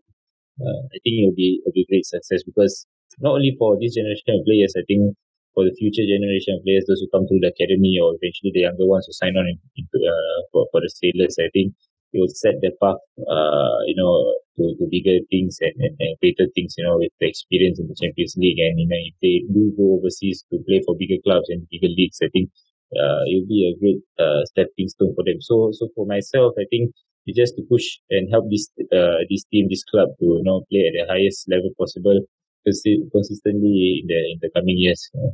Uh, 0.60 0.80
I 0.94 0.98
think 1.02 1.18
it 1.18 1.24
will 1.26 1.38
be 1.38 1.60
a 1.66 1.70
great 1.72 2.06
success 2.06 2.42
because 2.44 2.86
not 3.20 3.34
only 3.34 3.54
for 3.58 3.76
this 3.80 3.94
generation 3.94 4.38
of 4.38 4.46
players, 4.46 4.74
I 4.76 4.84
think 4.86 5.16
for 5.54 5.64
the 5.64 5.74
future 5.76 6.04
generation 6.08 6.56
of 6.56 6.64
players, 6.64 6.84
those 6.88 7.00
who 7.00 7.12
come 7.12 7.28
through 7.28 7.44
the 7.44 7.52
academy 7.52 8.00
or 8.00 8.16
eventually 8.16 8.52
the 8.54 8.64
younger 8.64 8.88
ones 8.88 9.04
who 9.04 9.12
sign 9.12 9.36
on 9.36 9.44
into 9.48 9.96
uh, 10.00 10.40
for, 10.52 10.64
for 10.72 10.80
the 10.80 10.88
sailors, 10.88 11.36
I 11.36 11.48
think 11.52 11.74
it 12.12 12.18
will 12.20 12.28
set 12.28 12.60
the 12.60 12.70
path, 12.80 13.00
uh, 13.24 13.76
you 13.88 13.96
know, 13.96 14.12
to, 14.56 14.76
to 14.78 14.84
bigger 14.90 15.18
things 15.30 15.58
and, 15.60 15.72
and, 15.80 15.96
and 15.98 16.16
greater 16.20 16.46
things, 16.54 16.74
you 16.76 16.84
know, 16.84 16.98
with 16.98 17.12
the 17.20 17.28
experience 17.28 17.80
in 17.80 17.88
the 17.88 17.96
Champions 17.96 18.34
League. 18.36 18.60
And, 18.60 18.78
you 18.80 18.88
know, 18.88 19.00
if 19.00 19.14
they 19.24 19.40
do 19.52 19.72
go 19.76 19.96
overseas 19.96 20.44
to 20.52 20.58
play 20.68 20.82
for 20.84 20.94
bigger 20.96 21.20
clubs 21.24 21.48
and 21.48 21.66
bigger 21.70 21.88
leagues, 21.88 22.18
I 22.22 22.28
think, 22.28 22.50
uh, 22.92 23.24
it 23.24 23.40
will 23.40 23.48
be 23.48 23.72
a 23.72 23.78
great, 23.80 24.00
uh, 24.20 24.44
stepping 24.52 24.88
stone 24.88 25.14
for 25.16 25.24
them. 25.24 25.40
So, 25.40 25.72
so 25.72 25.88
for 25.94 26.04
myself, 26.06 26.52
I 26.60 26.68
think 26.68 26.92
it's 27.26 27.38
just 27.38 27.56
to 27.56 27.62
push 27.64 27.86
and 28.10 28.28
help 28.30 28.50
this, 28.50 28.68
uh, 28.92 29.24
this 29.30 29.44
team, 29.48 29.68
this 29.70 29.84
club 29.84 30.10
to, 30.20 30.26
you 30.38 30.44
know, 30.44 30.64
play 30.68 30.84
at 30.88 30.94
the 30.94 31.06
highest 31.08 31.48
level 31.48 31.70
possible 31.78 32.20
consistently 32.64 34.02
in 34.02 34.06
the, 34.06 34.20
in 34.32 34.38
the 34.40 34.50
coming 34.54 34.76
years. 34.78 35.08
You 35.14 35.20
know. 35.20 35.32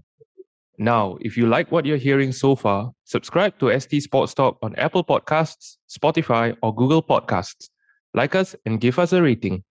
Now, 0.78 1.18
if 1.20 1.36
you 1.36 1.48
like 1.48 1.72
what 1.72 1.84
you're 1.84 1.96
hearing 1.96 2.30
so 2.30 2.54
far, 2.54 2.92
subscribe 3.02 3.58
to 3.58 3.78
ST 3.80 4.00
Sports 4.00 4.32
Talk 4.32 4.58
on 4.62 4.76
Apple 4.76 5.02
Podcasts, 5.02 5.76
Spotify, 5.90 6.56
or 6.62 6.72
Google 6.72 7.02
Podcasts. 7.02 7.68
Like 8.14 8.36
us 8.36 8.54
and 8.64 8.80
give 8.80 8.98
us 9.00 9.12
a 9.12 9.20
rating. 9.20 9.64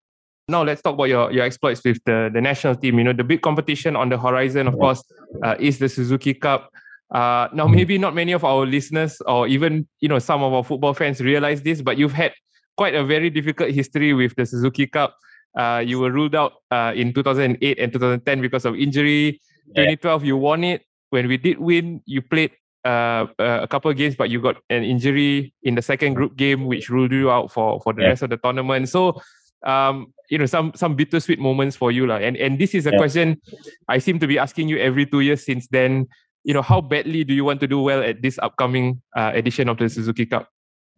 Now, 0.48 0.64
let's 0.64 0.82
talk 0.82 0.94
about 0.94 1.04
your, 1.04 1.30
your 1.30 1.44
exploits 1.44 1.82
with 1.84 2.00
the, 2.06 2.30
the 2.32 2.40
national 2.40 2.75
team. 2.75 2.98
You 2.98 3.04
know, 3.04 3.12
the 3.12 3.25
big 3.25 3.40
competition 3.40 3.94
on 3.94 4.08
the 4.08 4.18
horizon, 4.18 4.66
of 4.66 4.75
course, 4.75 5.02
uh, 5.44 5.54
is 5.60 5.78
the 5.78 5.88
Suzuki 5.88 6.34
Cup. 6.34 6.70
Uh, 7.14 7.48
now, 7.52 7.68
maybe 7.68 7.98
not 7.98 8.14
many 8.14 8.32
of 8.32 8.44
our 8.44 8.66
listeners 8.66 9.20
or 9.26 9.46
even, 9.46 9.86
you 10.00 10.08
know, 10.08 10.18
some 10.18 10.42
of 10.42 10.52
our 10.52 10.64
football 10.64 10.92
fans 10.92 11.20
realize 11.20 11.62
this, 11.62 11.82
but 11.82 11.98
you've 11.98 12.12
had 12.12 12.32
quite 12.76 12.96
a 12.96 13.04
very 13.04 13.30
difficult 13.30 13.70
history 13.70 14.12
with 14.12 14.34
the 14.34 14.44
Suzuki 14.44 14.88
Cup. 14.88 15.16
Uh, 15.56 15.82
you 15.86 16.00
were 16.00 16.10
ruled 16.10 16.34
out 16.34 16.54
uh, 16.72 16.92
in 16.94 17.12
2008 17.14 17.78
and 17.78 17.92
2010 17.92 18.40
because 18.40 18.64
of 18.64 18.75
injury. 18.75 19.40
2012, 19.68 20.25
you 20.25 20.36
won 20.36 20.62
it 20.62 20.85
when 21.10 21.28
we 21.28 21.36
did 21.36 21.58
win, 21.58 22.02
you 22.06 22.22
played 22.22 22.52
uh, 22.84 23.26
uh, 23.38 23.60
a 23.62 23.68
couple 23.68 23.90
of 23.90 23.96
games, 23.96 24.14
but 24.14 24.30
you 24.30 24.40
got 24.40 24.56
an 24.70 24.84
injury 24.84 25.52
in 25.62 25.75
the 25.75 25.82
second 25.82 26.14
group 26.14 26.36
game, 26.36 26.66
which 26.66 26.88
ruled 26.88 27.12
you 27.12 27.30
out 27.30 27.50
for 27.50 27.80
for 27.80 27.92
the 27.92 28.02
yeah. 28.02 28.08
rest 28.08 28.22
of 28.22 28.30
the 28.30 28.36
tournament. 28.36 28.88
So, 28.88 29.20
um, 29.64 30.12
you 30.30 30.38
know, 30.38 30.46
some 30.46 30.72
some 30.75 30.94
bittersweet 30.94 31.38
moments 31.38 31.76
for 31.76 31.90
you, 31.90 32.06
lah. 32.06 32.18
And 32.22 32.36
and 32.36 32.58
this 32.58 32.75
is 32.75 32.86
a 32.86 32.92
yeah. 32.92 32.98
question 32.98 33.40
I 33.88 33.98
seem 33.98 34.18
to 34.20 34.26
be 34.26 34.38
asking 34.38 34.68
you 34.68 34.78
every 34.78 35.06
two 35.06 35.20
years 35.20 35.44
since 35.44 35.66
then. 35.68 36.06
You 36.46 36.54
know, 36.54 36.62
how 36.62 36.80
badly 36.80 37.25
do 37.25 37.34
you 37.34 37.44
want 37.44 37.58
to 37.60 37.66
do 37.66 37.82
well 37.82 38.02
at 38.02 38.22
this 38.22 38.38
upcoming 38.38 39.02
uh, 39.16 39.34
edition 39.34 39.68
of 39.68 39.78
the 39.78 39.88
Suzuki 39.90 40.26
Cup? 40.26 40.46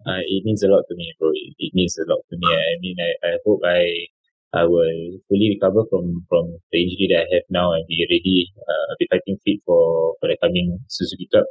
Uh, 0.05 0.21
it 0.29 0.45
means 0.45 0.63
a 0.63 0.69
lot 0.69 0.85
to 0.89 0.95
me, 0.95 1.09
bro. 1.19 1.33
It, 1.33 1.57
it 1.57 1.73
means 1.73 1.97
a 1.97 2.05
lot 2.05 2.21
to 2.29 2.37
me. 2.37 2.49
I 2.53 2.77
mean, 2.81 2.97
I, 3.01 3.33
I 3.33 3.33
hope 3.47 3.61
I 3.65 4.13
I 4.55 4.65
will 4.65 5.19
fully 5.29 5.49
recover 5.57 5.85
from 5.91 6.25
from 6.29 6.59
the 6.73 6.79
injury 6.83 7.09
that 7.13 7.27
I 7.27 7.35
have 7.37 7.47
now 7.51 7.73
and 7.73 7.87
be 7.87 8.07
ready, 8.11 8.49
uh, 8.69 8.95
be 8.99 9.07
fighting 9.11 9.39
fit 9.45 9.61
for 9.67 10.15
for 10.21 10.29
the 10.29 10.37
coming 10.43 10.81
Suzuki 10.89 11.29
Cup. 11.33 11.47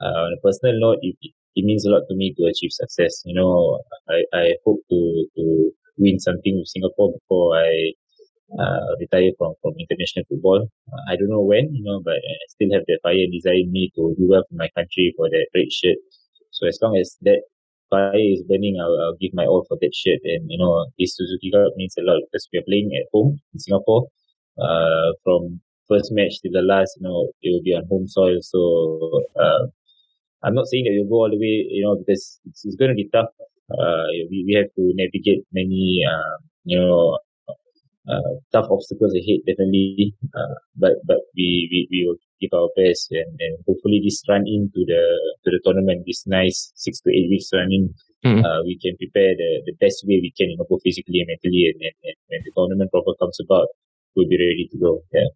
Uh, 0.00 0.26
on 0.28 0.32
a 0.38 0.40
personal 0.42 0.78
note, 0.80 0.98
it, 1.02 1.16
it 1.56 1.64
means 1.64 1.84
a 1.86 1.90
lot 1.90 2.02
to 2.08 2.14
me 2.16 2.34
to 2.36 2.44
achieve 2.46 2.72
success. 2.72 3.22
You 3.24 3.34
know, 3.36 3.80
I, 4.08 4.24
I 4.34 4.46
hope 4.66 4.80
to 4.90 5.00
to 5.36 5.72
win 5.98 6.18
something 6.20 6.58
with 6.58 6.68
Singapore 6.68 7.12
before 7.18 7.56
I 7.58 7.92
uh, 8.58 8.90
retire 9.00 9.32
from 9.38 9.54
from 9.62 9.74
international 9.78 10.24
football. 10.28 10.62
Uh, 10.92 11.02
I 11.10 11.16
don't 11.16 11.30
know 11.30 11.42
when, 11.42 11.74
you 11.74 11.82
know, 11.84 12.00
but 12.04 12.18
I 12.18 12.34
still 12.48 12.70
have 12.74 12.84
the 12.86 12.98
fire 13.02 13.14
and 13.26 13.32
desire 13.32 13.60
in 13.64 13.72
me 13.72 13.90
to 13.96 14.14
do 14.18 14.24
well 14.28 14.44
for 14.48 14.56
my 14.56 14.68
country 14.76 15.12
for 15.16 15.28
that 15.30 15.46
red 15.54 15.70
shirt. 15.72 15.98
So 16.50 16.66
as 16.68 16.78
long 16.82 16.96
as 16.96 17.16
that 17.22 17.42
fire 17.94 18.26
is 18.34 18.42
burning, 18.48 18.76
I'll, 18.82 18.98
I'll 19.02 19.20
give 19.22 19.34
my 19.40 19.46
all 19.46 19.64
for 19.68 19.78
that 19.80 19.94
shirt. 19.94 20.22
And, 20.32 20.44
you 20.52 20.58
know, 20.58 20.72
this 20.98 21.14
Suzuki 21.16 21.50
Cup 21.54 21.72
means 21.76 21.94
a 21.98 22.02
lot 22.02 22.20
because 22.26 22.48
we 22.52 22.58
are 22.58 22.68
playing 22.68 22.90
at 22.98 23.06
home 23.14 23.38
in 23.52 23.60
Singapore. 23.60 24.02
Uh, 24.66 25.08
from 25.22 25.60
first 25.88 26.10
match 26.16 26.34
to 26.42 26.50
the 26.56 26.62
last, 26.62 26.90
you 26.98 27.04
know, 27.06 27.18
it 27.42 27.50
will 27.52 27.64
be 27.68 27.74
on 27.78 27.86
home 27.90 28.06
soil. 28.06 28.38
So, 28.40 28.60
uh, 29.44 29.64
I'm 30.44 30.54
not 30.54 30.68
saying 30.70 30.84
that 30.84 30.94
we'll 30.94 31.12
go 31.12 31.22
all 31.24 31.32
the 31.34 31.42
way, 31.44 31.56
you 31.76 31.82
know, 31.84 31.94
because 31.96 32.40
it's, 32.46 32.64
it's 32.66 32.76
going 32.76 32.92
to 32.92 33.00
be 33.02 33.08
tough. 33.12 33.32
Uh, 33.72 34.06
we, 34.30 34.44
we 34.46 34.52
have 34.60 34.70
to 34.76 34.92
navigate 34.94 35.42
many, 35.52 36.04
uh, 36.04 36.36
you 36.64 36.78
know, 36.78 37.18
uh, 38.12 38.32
tough 38.52 38.68
obstacles 38.70 39.14
ahead, 39.14 39.40
definitely. 39.46 40.14
Uh, 40.36 40.56
but 40.76 40.94
but 41.08 41.20
we, 41.36 41.48
we, 41.72 41.88
we 41.90 41.98
will 42.06 42.20
give 42.40 42.50
our 42.52 42.68
best 42.76 43.10
and, 43.10 43.38
and 43.40 43.58
hopefully 43.66 44.00
this 44.04 44.22
run 44.28 44.44
into 44.46 44.84
the 44.86 45.02
to 45.44 45.48
the 45.50 45.60
tournament, 45.64 46.04
this 46.06 46.26
nice 46.26 46.72
six 46.74 47.00
to 47.00 47.10
eight 47.10 47.30
weeks 47.30 47.50
running, 47.52 47.94
mm-hmm. 48.24 48.44
uh, 48.44 48.62
we 48.62 48.78
can 48.80 48.96
prepare 48.96 49.34
the, 49.36 49.62
the 49.66 49.74
best 49.80 50.04
way 50.06 50.18
we 50.20 50.32
can, 50.36 50.50
you 50.50 50.56
know, 50.56 50.66
both 50.68 50.82
physically 50.82 51.20
and 51.20 51.28
mentally. 51.28 51.72
And, 51.72 51.80
and, 51.82 51.96
and 52.04 52.16
when 52.28 52.40
the 52.44 52.52
tournament 52.56 52.90
proper 52.90 53.14
comes 53.20 53.38
about, 53.40 53.68
we'll 54.16 54.28
be 54.28 54.38
ready 54.38 54.68
to 54.70 54.78
go. 54.78 55.02
Yeah. 55.12 55.30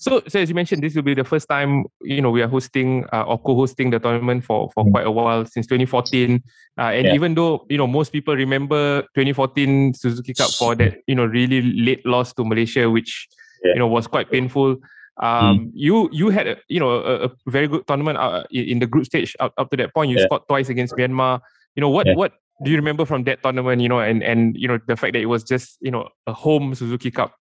So, 0.00 0.22
so 0.28 0.40
as 0.40 0.48
you 0.48 0.54
mentioned, 0.54 0.82
this 0.82 0.94
will 0.94 1.02
be 1.02 1.12
the 1.12 1.24
first 1.24 1.46
time 1.46 1.84
you 2.00 2.22
know 2.22 2.30
we 2.30 2.40
are 2.40 2.48
hosting 2.48 3.04
uh, 3.12 3.24
or 3.24 3.38
co-hosting 3.38 3.90
the 3.90 3.98
tournament 3.98 4.44
for 4.44 4.70
for 4.72 4.82
mm. 4.82 4.92
quite 4.92 5.06
a 5.06 5.10
while 5.10 5.44
since 5.44 5.66
2014. 5.66 6.42
Uh, 6.78 6.80
and 6.80 7.06
yeah. 7.06 7.14
even 7.14 7.34
though 7.34 7.66
you 7.68 7.76
know 7.76 7.86
most 7.86 8.10
people 8.10 8.34
remember 8.34 9.02
2014 9.14 9.92
Suzuki 9.92 10.32
Cup 10.32 10.50
for 10.52 10.74
that 10.76 10.96
you 11.06 11.14
know 11.14 11.26
really 11.26 11.60
late 11.60 12.04
loss 12.06 12.32
to 12.32 12.44
Malaysia, 12.44 12.88
which 12.88 13.28
yeah. 13.62 13.74
you 13.74 13.78
know 13.78 13.86
was 13.86 14.06
quite 14.06 14.30
painful. 14.30 14.78
Um, 15.20 15.58
mm. 15.58 15.70
You 15.74 16.08
you 16.12 16.30
had 16.30 16.46
a, 16.46 16.56
you 16.68 16.80
know 16.80 16.90
a, 16.90 17.24
a 17.26 17.30
very 17.46 17.68
good 17.68 17.86
tournament 17.86 18.18
uh, 18.18 18.44
in 18.50 18.78
the 18.78 18.86
group 18.86 19.06
stage 19.06 19.36
up, 19.40 19.52
up 19.58 19.70
to 19.70 19.76
that 19.76 19.94
point. 19.94 20.10
You 20.10 20.18
yeah. 20.18 20.24
scored 20.26 20.42
twice 20.48 20.68
against 20.68 20.94
Myanmar. 20.94 21.40
You 21.76 21.82
know 21.82 21.90
what 21.90 22.06
what 22.14 22.32
do 22.64 22.70
you 22.70 22.76
remember 22.76 23.04
from 23.04 23.24
that 23.24 23.42
tournament? 23.42 23.82
You 23.82 23.88
know 23.88 24.00
and 24.00 24.22
and 24.22 24.56
you 24.56 24.66
know 24.66 24.78
the 24.86 24.96
fact 24.96 25.12
that 25.12 25.20
it 25.20 25.26
was 25.26 25.44
just 25.44 25.76
you 25.80 25.90
know 25.90 26.08
a 26.26 26.32
home 26.32 26.74
Suzuki 26.74 27.10
Cup 27.10 27.34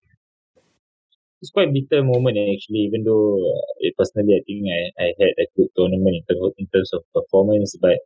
it's 1.41 1.51
quite 1.51 1.69
a 1.69 1.71
bitter 1.71 2.03
moment 2.03 2.37
actually. 2.37 2.83
Even 2.91 3.03
though 3.03 3.39
uh, 3.39 3.89
personally, 3.97 4.35
I 4.35 4.43
think 4.43 4.67
I, 4.67 4.79
I 5.03 5.07
had 5.19 5.33
a 5.39 5.47
good 5.55 5.69
tournament 5.75 6.15
in 6.19 6.23
terms 6.27 6.43
of, 6.43 6.53
in 6.57 6.67
terms 6.67 6.91
of 6.93 7.01
performance, 7.13 7.75
but 7.79 7.97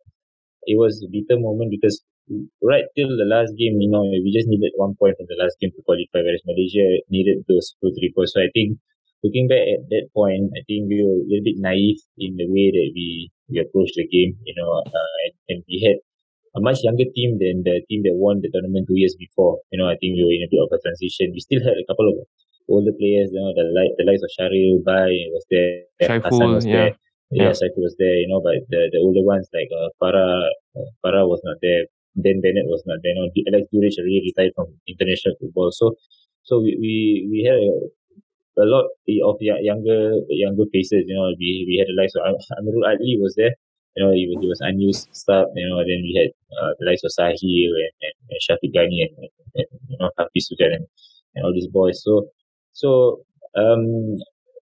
it 0.65 0.77
was 0.77 1.03
a 1.03 1.10
bitter 1.10 1.39
moment 1.39 1.72
because 1.72 2.01
right 2.62 2.86
till 2.96 3.10
the 3.10 3.27
last 3.27 3.51
game, 3.58 3.82
you 3.82 3.89
know, 3.89 4.03
we 4.06 4.32
just 4.32 4.48
needed 4.48 4.72
one 4.77 4.96
point 4.96 5.18
from 5.18 5.27
the 5.27 5.36
last 5.42 5.58
game 5.60 5.72
to 5.75 5.82
qualify, 5.84 6.24
whereas 6.24 6.46
Malaysia 6.46 7.01
needed 7.10 7.44
those 7.50 7.75
two 7.82 7.92
three 7.98 8.13
points. 8.15 8.34
So 8.34 8.42
I 8.42 8.50
think 8.53 8.77
looking 9.24 9.48
back 9.48 9.63
at 9.63 9.88
that 9.89 10.06
point, 10.13 10.51
I 10.53 10.62
think 10.68 10.92
we 10.92 11.01
were 11.01 11.24
a 11.24 11.27
little 11.27 11.48
bit 11.48 11.58
naive 11.58 12.00
in 12.20 12.36
the 12.38 12.48
way 12.51 12.70
that 12.70 12.89
we 12.94 13.32
we 13.50 13.60
approached 13.63 13.96
the 13.96 14.08
game. 14.08 14.36
You 14.44 14.56
know, 14.60 14.70
uh, 14.84 15.15
and, 15.25 15.34
and 15.50 15.60
we 15.68 15.82
had 15.82 15.98
a 16.56 16.62
much 16.62 16.84
younger 16.84 17.10
team 17.15 17.39
than 17.42 17.63
the 17.65 17.82
team 17.89 18.03
that 18.06 18.20
won 18.20 18.42
the 18.44 18.51
tournament 18.53 18.86
two 18.88 19.00
years 19.00 19.15
before. 19.18 19.60
You 19.72 19.82
know, 19.82 19.89
I 19.89 19.98
think 19.98 20.20
we 20.20 20.24
were 20.27 20.36
in 20.36 20.46
a 20.46 20.51
bit 20.51 20.62
of 20.62 20.70
a 20.70 20.80
transition. 20.84 21.34
We 21.34 21.42
still 21.42 21.63
had 21.63 21.80
a 21.80 21.88
couple 21.89 22.12
of 22.12 22.15
older 22.70 22.96
players, 22.96 23.27
you 23.34 23.39
know, 23.39 23.51
the 23.56 23.65
like 23.75 23.92
the 24.00 24.06
likes 24.08 24.24
of 24.24 24.32
Sharil 24.36 24.84
Bai 24.84 25.12
was 25.36 25.46
there, 25.51 25.84
Saiful, 26.00 26.56
was 26.56 26.65
yeah. 26.65 26.74
there. 26.74 26.94
Yeah, 27.32 27.50
yeah. 27.50 27.70
Was 27.77 27.96
there, 27.98 28.15
you 28.15 28.27
know, 28.30 28.39
but 28.46 28.62
the, 28.70 28.89
the 28.94 29.00
older 29.01 29.25
ones 29.25 29.50
like 29.51 29.68
uh, 29.74 29.89
Farah, 29.98 30.48
uh, 30.77 30.88
Farah 31.03 31.25
was 31.27 31.42
not 31.44 31.58
there. 31.62 31.89
Dan 32.13 32.42
Bennett 32.46 32.70
was 32.70 32.84
not 32.86 33.00
there. 33.01 33.18
You 33.18 33.25
know, 33.25 33.58
Alex 33.58 33.68
Duric 33.74 33.98
already 33.98 34.22
retired 34.30 34.53
from 34.56 34.70
international 34.88 35.34
football. 35.42 35.72
So, 35.74 35.96
so 36.44 36.60
we, 36.62 36.77
we, 36.77 37.27
we 37.32 37.39
had 37.42 37.58
a, 37.58 37.89
a 38.57 38.65
lot 38.65 38.86
of 38.86 39.38
younger 39.41 40.19
younger 40.29 40.65
faces. 40.72 41.05
You 41.07 41.15
know, 41.15 41.33
we 41.39 41.65
we 41.67 41.77
had 41.79 41.88
the 41.89 41.98
likes 42.00 42.13
of 42.15 42.24
Amirul 42.60 42.86
Adli 42.86 43.19
was 43.22 43.36
there. 43.36 43.53
You 43.95 44.05
know, 44.05 44.12
he, 44.12 44.25
he 44.41 44.48
was 44.48 44.62
unused 44.62 45.10
stuff. 45.13 45.48
You 45.55 45.69
know, 45.69 45.77
then 45.86 46.01
we 46.01 46.13
had 46.17 46.29
uh, 46.57 46.74
the 46.79 46.86
likes 46.89 47.03
of 47.03 47.12
Sahil 47.13 47.72
and, 47.83 47.93
and, 48.01 48.15
and 48.29 48.39
Shafiq 48.45 48.74
Ghani 48.74 49.05
and, 49.05 49.29
and, 49.55 49.67
you 49.88 49.98
know 50.00 50.10
Hafiz 50.17 50.50
and, 50.60 50.86
and 51.36 51.45
all 51.45 51.53
these 51.53 51.67
boys. 51.67 52.01
So 52.03 52.29
so 52.74 53.22
um, 53.55 54.17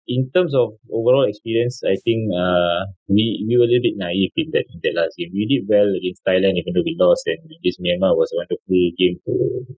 in 0.07 0.31
terms 0.35 0.55
of 0.55 0.75
overall 0.93 1.25
experience, 1.25 1.81
I 1.85 1.97
think 2.05 2.29
uh, 2.35 2.85
we 3.09 3.45
we 3.49 3.57
were 3.57 3.65
a 3.65 3.69
little 3.69 3.87
bit 3.89 3.97
naive 3.97 4.33
in 4.37 4.51
that 4.53 4.67
in 4.73 4.81
that 4.85 4.95
last 5.01 5.17
game. 5.17 5.33
We 5.33 5.47
did 5.49 5.65
well 5.69 5.89
against 5.97 6.25
Thailand, 6.29 6.61
even 6.61 6.75
though 6.75 6.85
we 6.85 6.97
lost, 6.99 7.25
and 7.27 7.41
this 7.65 7.79
Myanmar 7.81 8.13
was 8.17 8.31
a 8.33 8.37
wonderful 8.37 8.69
game 8.99 9.17
to 9.25 9.33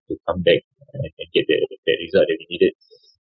to 0.09 0.13
come 0.27 0.43
back 0.43 0.63
and, 0.95 1.05
and 1.07 1.29
get 1.33 1.47
the, 1.47 1.57
the 1.87 1.93
result 2.03 2.27
that 2.27 2.39
we 2.41 2.47
needed. 2.51 2.73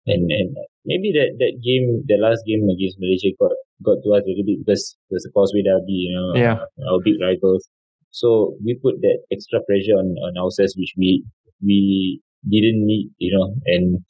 And 0.06 0.32
and 0.32 0.56
maybe 0.86 1.12
that, 1.16 1.40
that 1.40 1.64
game, 1.64 2.04
the 2.08 2.20
last 2.20 2.44
game 2.46 2.68
against 2.68 3.00
Malaysia 3.00 3.32
got 3.40 3.56
got 3.84 4.04
to 4.04 4.10
us 4.12 4.24
a 4.24 4.30
little 4.30 4.44
bit 4.44 4.60
because 4.66 4.98
there's 5.10 5.26
a 5.26 5.32
Causeway 5.32 5.64
Derby, 5.64 6.08
you 6.08 6.12
know, 6.12 6.36
yeah. 6.36 6.60
uh, 6.60 6.92
our 6.92 7.00
big 7.04 7.16
rivals. 7.22 7.68
So 8.12 8.56
we 8.64 8.76
put 8.76 9.02
that 9.02 9.24
extra 9.32 9.60
pressure 9.64 9.98
on, 9.98 10.14
on 10.28 10.38
ourselves, 10.38 10.76
which 10.78 10.94
we 10.98 11.24
we 11.64 12.22
didn't 12.50 12.86
need, 12.86 13.10
you 13.18 13.32
know, 13.36 13.56
and 13.66 14.04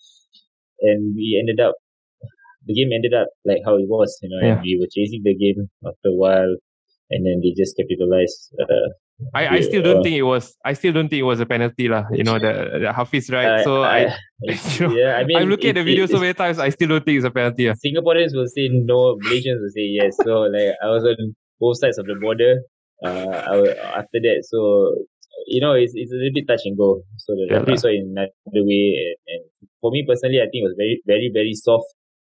and 0.81 1.15
we 1.15 1.37
ended 1.39 1.63
up 1.63 1.75
the 2.65 2.73
game 2.73 2.91
ended 2.93 3.13
up 3.13 3.27
like 3.45 3.61
how 3.65 3.75
it 3.75 3.87
was, 3.87 4.17
you 4.21 4.29
know, 4.29 4.45
yeah. 4.45 4.53
and 4.53 4.61
we 4.61 4.77
were 4.79 4.89
chasing 4.91 5.21
the 5.23 5.35
game 5.35 5.69
after 5.85 6.09
a 6.09 6.17
while, 6.17 6.55
and 7.11 7.25
then 7.25 7.41
they 7.43 7.53
just 7.55 7.77
capitalized. 7.77 8.53
Uh, 8.59 8.89
I, 9.33 9.47
I 9.47 9.61
still 9.61 9.81
don't 9.81 10.03
think 10.03 10.15
it 10.15 10.23
was. 10.23 10.55
I 10.65 10.73
still 10.73 10.93
don't 10.93 11.07
think 11.07 11.21
it 11.21 11.29
was 11.29 11.39
a 11.39 11.45
penalty, 11.45 11.87
lah. 11.87 12.05
You 12.11 12.23
know 12.23 12.39
the 12.39 12.79
the 12.81 12.93
Hafiz 12.93 13.29
right. 13.29 13.63
so 13.63 13.83
I, 13.83 14.09
I 14.09 14.17
you 14.43 14.87
know, 14.87 14.95
yeah, 14.95 15.15
I 15.15 15.23
mean, 15.23 15.37
I'm 15.37 15.49
looking 15.49 15.69
it, 15.69 15.77
at 15.77 15.81
the 15.81 15.83
video 15.83 16.05
it, 16.05 16.09
so 16.09 16.19
many 16.19 16.33
times. 16.33 16.59
I 16.59 16.69
still 16.69 16.89
don't 16.89 17.05
think 17.05 17.17
it's 17.17 17.25
a 17.25 17.31
penalty. 17.31 17.65
Singaporeans 17.71 18.35
will 18.35 18.47
say 18.47 18.69
no, 18.71 19.15
Malaysians 19.23 19.61
will 19.61 19.73
say 19.73 19.87
yes. 19.87 20.17
So 20.23 20.49
like 20.49 20.75
I 20.81 20.87
was 20.87 21.03
on 21.05 21.35
both 21.59 21.79
sides 21.79 21.97
of 21.97 22.05
the 22.05 22.15
border. 22.15 22.61
Uh, 23.03 23.27
I, 23.29 23.99
after 23.99 24.19
that, 24.23 24.43
so 24.47 24.95
you 25.47 25.61
know, 25.61 25.73
it's, 25.73 25.93
it's 25.95 26.11
a 26.11 26.15
little 26.15 26.33
bit 26.33 26.47
touch 26.47 26.61
and 26.65 26.77
go. 26.77 27.03
So 27.17 27.33
the 27.33 27.47
yeah, 27.49 27.57
referee 27.57 27.77
saw 27.77 27.89
in 27.89 28.15
another 28.15 28.63
way, 28.65 28.97
and, 28.97 29.17
and, 29.27 29.69
for 29.81 29.91
me 29.91 30.05
personally, 30.07 30.39
I 30.39 30.47
think 30.47 30.63
it 30.63 30.67
was 30.71 30.75
very, 30.77 31.01
very, 31.05 31.31
very 31.33 31.53
soft. 31.53 31.87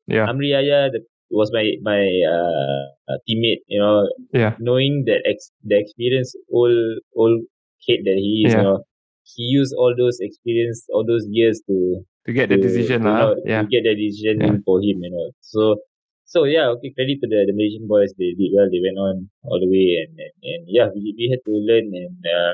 Yeah, 0.08 0.28
Amri 0.28 0.54
the, 0.92 1.02
was 1.30 1.52
my 1.54 1.72
my 1.82 2.02
uh, 2.02 2.84
uh, 3.12 3.18
teammate. 3.28 3.64
You 3.68 3.80
know, 3.80 4.10
yeah, 4.34 4.56
knowing 4.60 5.04
that 5.08 5.24
ex, 5.30 5.52
the 5.64 5.80
experience 5.80 6.36
old 6.52 7.00
old 7.16 7.42
kid 7.86 8.02
that 8.06 8.18
he 8.18 8.44
is, 8.46 8.54
yeah. 8.54 8.60
you 8.60 8.64
know, 8.64 8.84
he 9.24 9.44
used 9.44 9.74
all 9.78 9.94
those 9.98 10.18
experience, 10.20 10.86
all 10.94 11.06
those 11.06 11.26
years 11.30 11.62
to 11.68 12.02
to 12.26 12.34
get 12.34 12.50
to, 12.50 12.58
the 12.58 12.62
decision, 12.62 13.04
to, 13.04 13.10
know, 13.10 13.36
yeah, 13.46 13.62
to 13.62 13.68
get 13.68 13.84
the 13.84 13.96
decision 13.96 14.42
yeah. 14.42 14.58
for 14.66 14.80
him. 14.80 15.02
You 15.02 15.12
know, 15.12 15.32
so 15.42 15.78
so 16.26 16.44
yeah, 16.46 16.68
okay, 16.78 16.94
credit 16.94 17.22
to 17.22 17.28
the, 17.28 17.46
the 17.46 17.54
Malaysian 17.54 17.88
boys. 17.88 18.14
They 18.18 18.34
did 18.38 18.52
well. 18.54 18.70
They 18.70 18.82
went 18.82 18.98
on 18.98 19.30
all 19.44 19.60
the 19.60 19.70
way, 19.70 20.06
and 20.06 20.18
and, 20.18 20.36
and 20.44 20.64
yeah, 20.68 20.88
we 20.94 21.14
we 21.18 21.30
had 21.30 21.44
to 21.46 21.54
learn. 21.54 21.94
And 21.94 22.22
uh, 22.26 22.54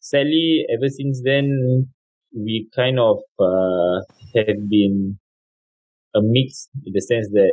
sadly, 0.00 0.66
ever 0.74 0.88
since 0.88 1.22
then, 1.24 1.88
we 2.34 2.68
kind 2.74 2.98
of 2.98 3.18
uh, 3.38 4.02
have 4.34 4.68
been 4.68 5.18
a 6.14 6.20
mix 6.22 6.68
in 6.86 6.92
the 6.92 7.00
sense 7.00 7.28
that 7.32 7.52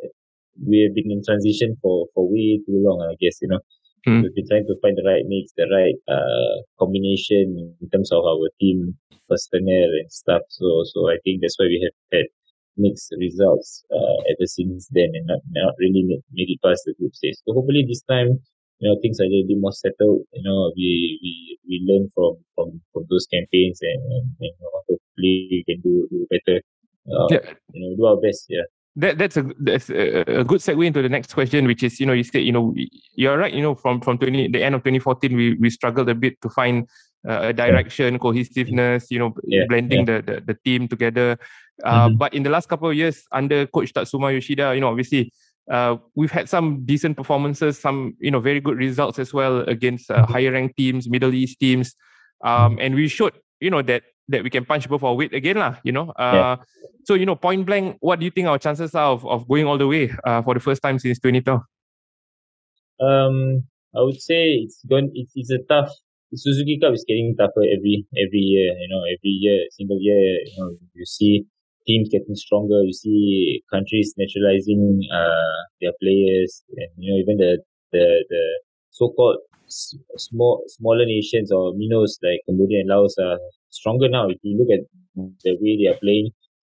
we 0.65 0.83
have 0.85 0.95
been 0.95 1.12
in 1.12 1.24
transition 1.24 1.75
for 1.81 2.07
for 2.13 2.27
way 2.29 2.59
too 2.65 2.79
long. 2.79 3.01
I 3.01 3.15
guess 3.19 3.39
you 3.41 3.50
know. 3.50 3.59
Mm. 4.05 4.21
We've 4.21 4.35
been 4.35 4.47
trying 4.47 4.67
to 4.69 4.77
find 4.85 4.93
the 4.93 5.01
right 5.01 5.25
mix, 5.25 5.50
the 5.57 5.65
right 5.65 5.97
uh, 6.05 6.62
combination 6.77 7.74
in 7.81 7.89
terms 7.89 8.12
of 8.13 8.21
our 8.21 8.53
team 8.62 8.93
personnel 9.27 9.89
and 9.97 10.12
stuff. 10.13 10.43
So, 10.50 10.85
so 10.85 11.09
I 11.09 11.17
think 11.25 11.41
that's 11.41 11.57
why 11.57 11.65
we 11.65 11.81
have 11.81 11.97
had 12.13 12.29
mixed 12.77 13.09
results 13.17 13.83
uh, 13.89 14.21
ever 14.29 14.45
since 14.45 14.88
then 14.91 15.09
and 15.17 15.25
not, 15.25 15.41
not 15.57 15.74
really 15.79 16.03
made, 16.03 16.21
made 16.31 16.53
it 16.53 16.62
past 16.62 16.83
the 16.85 16.93
group 17.00 17.15
stage. 17.15 17.33
So 17.50 17.53
hopefully 17.53 17.83
this 17.88 18.03
time, 18.05 18.38
you 18.77 18.85
know, 18.85 19.00
things 19.01 19.19
are 19.19 19.25
a 19.25 19.31
little 19.31 19.47
bit 19.47 19.57
more 19.57 19.74
settled. 19.74 20.21
You 20.38 20.43
know, 20.45 20.71
we 20.77 21.17
we, 21.25 21.57
we 21.65 21.75
learn 21.89 22.05
from, 22.13 22.38
from, 22.53 22.81
from 22.93 23.09
those 23.09 23.25
campaigns 23.25 23.79
and, 23.81 24.05
and, 24.05 24.27
and 24.38 24.53
hopefully 24.85 25.50
we 25.50 25.63
can 25.65 25.81
do, 25.81 26.07
do 26.12 26.27
better. 26.29 26.62
Uh, 27.12 27.27
yeah. 27.29 27.53
You 27.74 27.89
know, 27.89 27.95
do 27.95 28.05
our 28.05 28.17
best. 28.17 28.45
Yeah. 28.50 28.63
That 28.97 29.17
that's 29.17 29.35
a 29.35 29.43
that's 29.59 29.89
a, 29.89 30.39
a, 30.39 30.43
good 30.45 30.62
segue 30.62 30.85
into 30.85 31.01
the 31.01 31.09
next 31.09 31.33
question, 31.33 31.67
which 31.67 31.83
is 31.83 32.00
you 32.00 32.05
know 32.05 32.13
you 32.13 32.24
said 32.24 32.43
you 32.43 32.53
know 32.53 32.74
you're 33.15 33.38
right 33.38 33.53
you 33.53 33.62
know 33.62 33.75
from 33.75 34.00
from 34.00 34.17
twenty 34.17 34.47
the 34.47 34.63
end 34.63 34.74
of 34.74 34.83
2014 34.83 35.35
we 35.35 35.53
we 35.55 35.69
struggled 35.69 36.07
a 36.07 36.15
bit 36.15 36.39
to 36.41 36.47
find 36.47 36.88
uh, 37.27 37.47
a 37.50 37.53
direction, 37.53 38.13
yeah. 38.13 38.19
cohesiveness, 38.19 39.07
you 39.09 39.19
know, 39.19 39.33
yeah. 39.43 39.63
blending 39.67 40.07
yeah. 40.07 40.21
The, 40.21 40.21
the 40.21 40.41
the 40.41 40.53
team 40.63 40.88
together. 40.88 41.38
Uh, 41.83 42.07
mm-hmm. 42.07 42.17
But 42.17 42.33
in 42.33 42.43
the 42.43 42.50
last 42.50 42.69
couple 42.69 42.89
of 42.89 42.95
years 42.95 43.24
under 43.33 43.67
Coach 43.67 43.91
Tatsuma 43.93 44.31
Yoshida, 44.31 44.74
you 44.74 44.79
know, 44.79 44.88
obviously 44.88 45.33
uh, 45.69 45.97
we've 46.15 46.31
had 46.31 46.47
some 46.47 46.85
decent 46.85 47.17
performances, 47.17 47.77
some 47.77 48.15
you 48.19 48.31
know 48.31 48.39
very 48.39 48.62
good 48.62 48.77
results 48.77 49.19
as 49.19 49.33
well 49.33 49.62
against 49.62 50.09
uh, 50.09 50.24
mm-hmm. 50.24 50.31
higher 50.31 50.51
ranked 50.51 50.77
teams, 50.77 51.09
Middle 51.09 51.33
East 51.33 51.59
teams, 51.59 51.95
um, 52.43 52.77
and 52.79 52.95
we 52.95 53.07
showed 53.07 53.33
you 53.59 53.69
know 53.69 53.81
that 53.81 54.03
that 54.27 54.43
we 54.43 54.50
can 54.50 54.65
punch 54.65 54.85
above 54.85 55.03
our 55.03 55.13
weight 55.13 55.33
again, 55.33 55.57
lah. 55.57 55.77
You 55.83 55.91
know, 55.91 56.09
uh, 56.12 56.57
so 57.05 57.13
you 57.13 57.25
know, 57.25 57.35
point 57.35 57.65
blank, 57.65 57.97
what 58.00 58.19
do 58.19 58.25
you 58.25 58.31
think 58.31 58.47
our 58.47 58.57
chances 58.57 58.95
are 58.95 59.12
of, 59.12 59.25
of 59.25 59.47
going 59.47 59.65
all 59.65 59.77
the 59.77 59.88
way 59.88 60.12
uh, 60.25 60.41
for 60.41 60.53
the 60.53 60.59
first 60.59 60.81
time 60.81 61.00
since 61.00 61.19
2012? 61.19 61.62
Um, 63.00 63.63
I 63.95 64.01
would 64.01 64.21
say 64.21 64.65
it's 64.65 64.81
going. 64.89 65.12
It's, 65.13 65.31
it's 65.35 65.51
a 65.51 65.59
tough 65.69 65.91
Suzuki 66.33 66.79
Cup 66.81 66.93
is 66.93 67.05
getting 67.07 67.35
tougher 67.38 67.63
every 67.63 68.05
every 68.17 68.39
year. 68.39 68.74
You 68.74 68.89
know, 68.89 69.01
every 69.05 69.33
year, 69.38 69.67
single 69.71 70.00
year, 70.00 70.41
you 70.45 70.55
know, 70.57 70.75
you 70.93 71.05
see 71.05 71.45
teams 71.88 72.09
getting 72.09 72.35
stronger. 72.35 72.81
You 72.83 72.93
see 72.93 73.63
countries 73.71 74.13
naturalizing 74.17 75.05
uh, 75.13 75.59
their 75.81 75.93
players, 76.01 76.63
and 76.75 76.89
you 76.97 77.13
know, 77.13 77.19
even 77.19 77.38
the 77.38 77.62
the 77.91 78.25
the 78.29 78.43
so-called 78.91 79.38
small 80.17 80.63
smaller 80.67 81.05
nations 81.05 81.51
or 81.51 81.74
minnows 81.75 82.17
like 82.24 82.41
Cambodia 82.48 82.79
and 82.82 82.89
Laos 82.89 83.15
are 83.20 83.39
stronger 83.70 84.09
now. 84.09 84.27
If 84.29 84.40
you 84.44 84.57
look 84.57 84.72
at 84.72 84.83
the 85.44 85.57
way 85.61 85.77
they 85.79 85.90
are 85.92 86.00
playing, 86.00 86.31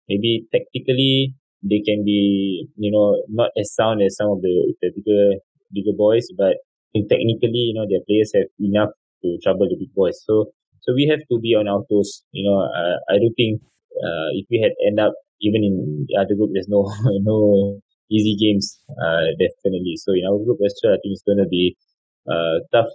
maybe 0.09 0.47
tactically 0.53 1.35
they 1.63 1.81
can 1.85 2.05
be 2.05 2.67
you 2.77 2.91
know 2.91 3.23
not 3.29 3.51
as 3.59 3.75
sound 3.75 4.03
as 4.03 4.17
some 4.17 4.31
of 4.31 4.41
the, 4.43 4.75
the 4.83 4.91
bigger 4.97 5.41
bigger 5.73 5.97
boys, 5.97 6.27
but 6.37 6.57
technically 6.95 7.71
you 7.71 7.75
know 7.75 7.87
their 7.89 8.05
players 8.07 8.33
have 8.35 8.49
enough 8.59 8.91
to 9.23 9.39
trouble 9.43 9.69
the 9.69 9.77
big 9.79 9.93
boys. 9.95 10.19
So 10.25 10.53
so 10.81 10.95
we 10.95 11.07
have 11.09 11.21
to 11.31 11.39
be 11.41 11.55
on 11.55 11.69
our 11.69 11.85
toes. 11.91 12.25
You 12.33 12.49
know, 12.49 12.59
uh, 12.65 12.97
I 13.13 13.19
don't 13.21 13.37
think 13.37 13.61
uh, 14.01 14.29
if 14.33 14.47
we 14.51 14.61
had 14.61 14.73
end 14.87 14.99
up 14.99 15.15
even 15.41 15.65
in 15.65 16.07
the 16.09 16.17
other 16.21 16.35
group, 16.35 16.51
there's 16.53 16.69
no 16.69 16.89
no 17.23 17.81
easy 18.11 18.37
games. 18.37 18.79
Uh, 18.91 19.33
definitely. 19.39 19.95
So 19.97 20.13
in 20.13 20.25
our 20.29 20.39
group 20.43 20.59
as 20.65 20.75
well, 20.83 20.95
I 20.95 20.99
think 21.01 21.13
it's 21.15 21.23
going 21.23 21.39
to 21.39 21.49
be 21.49 21.77
tough. 22.73 22.91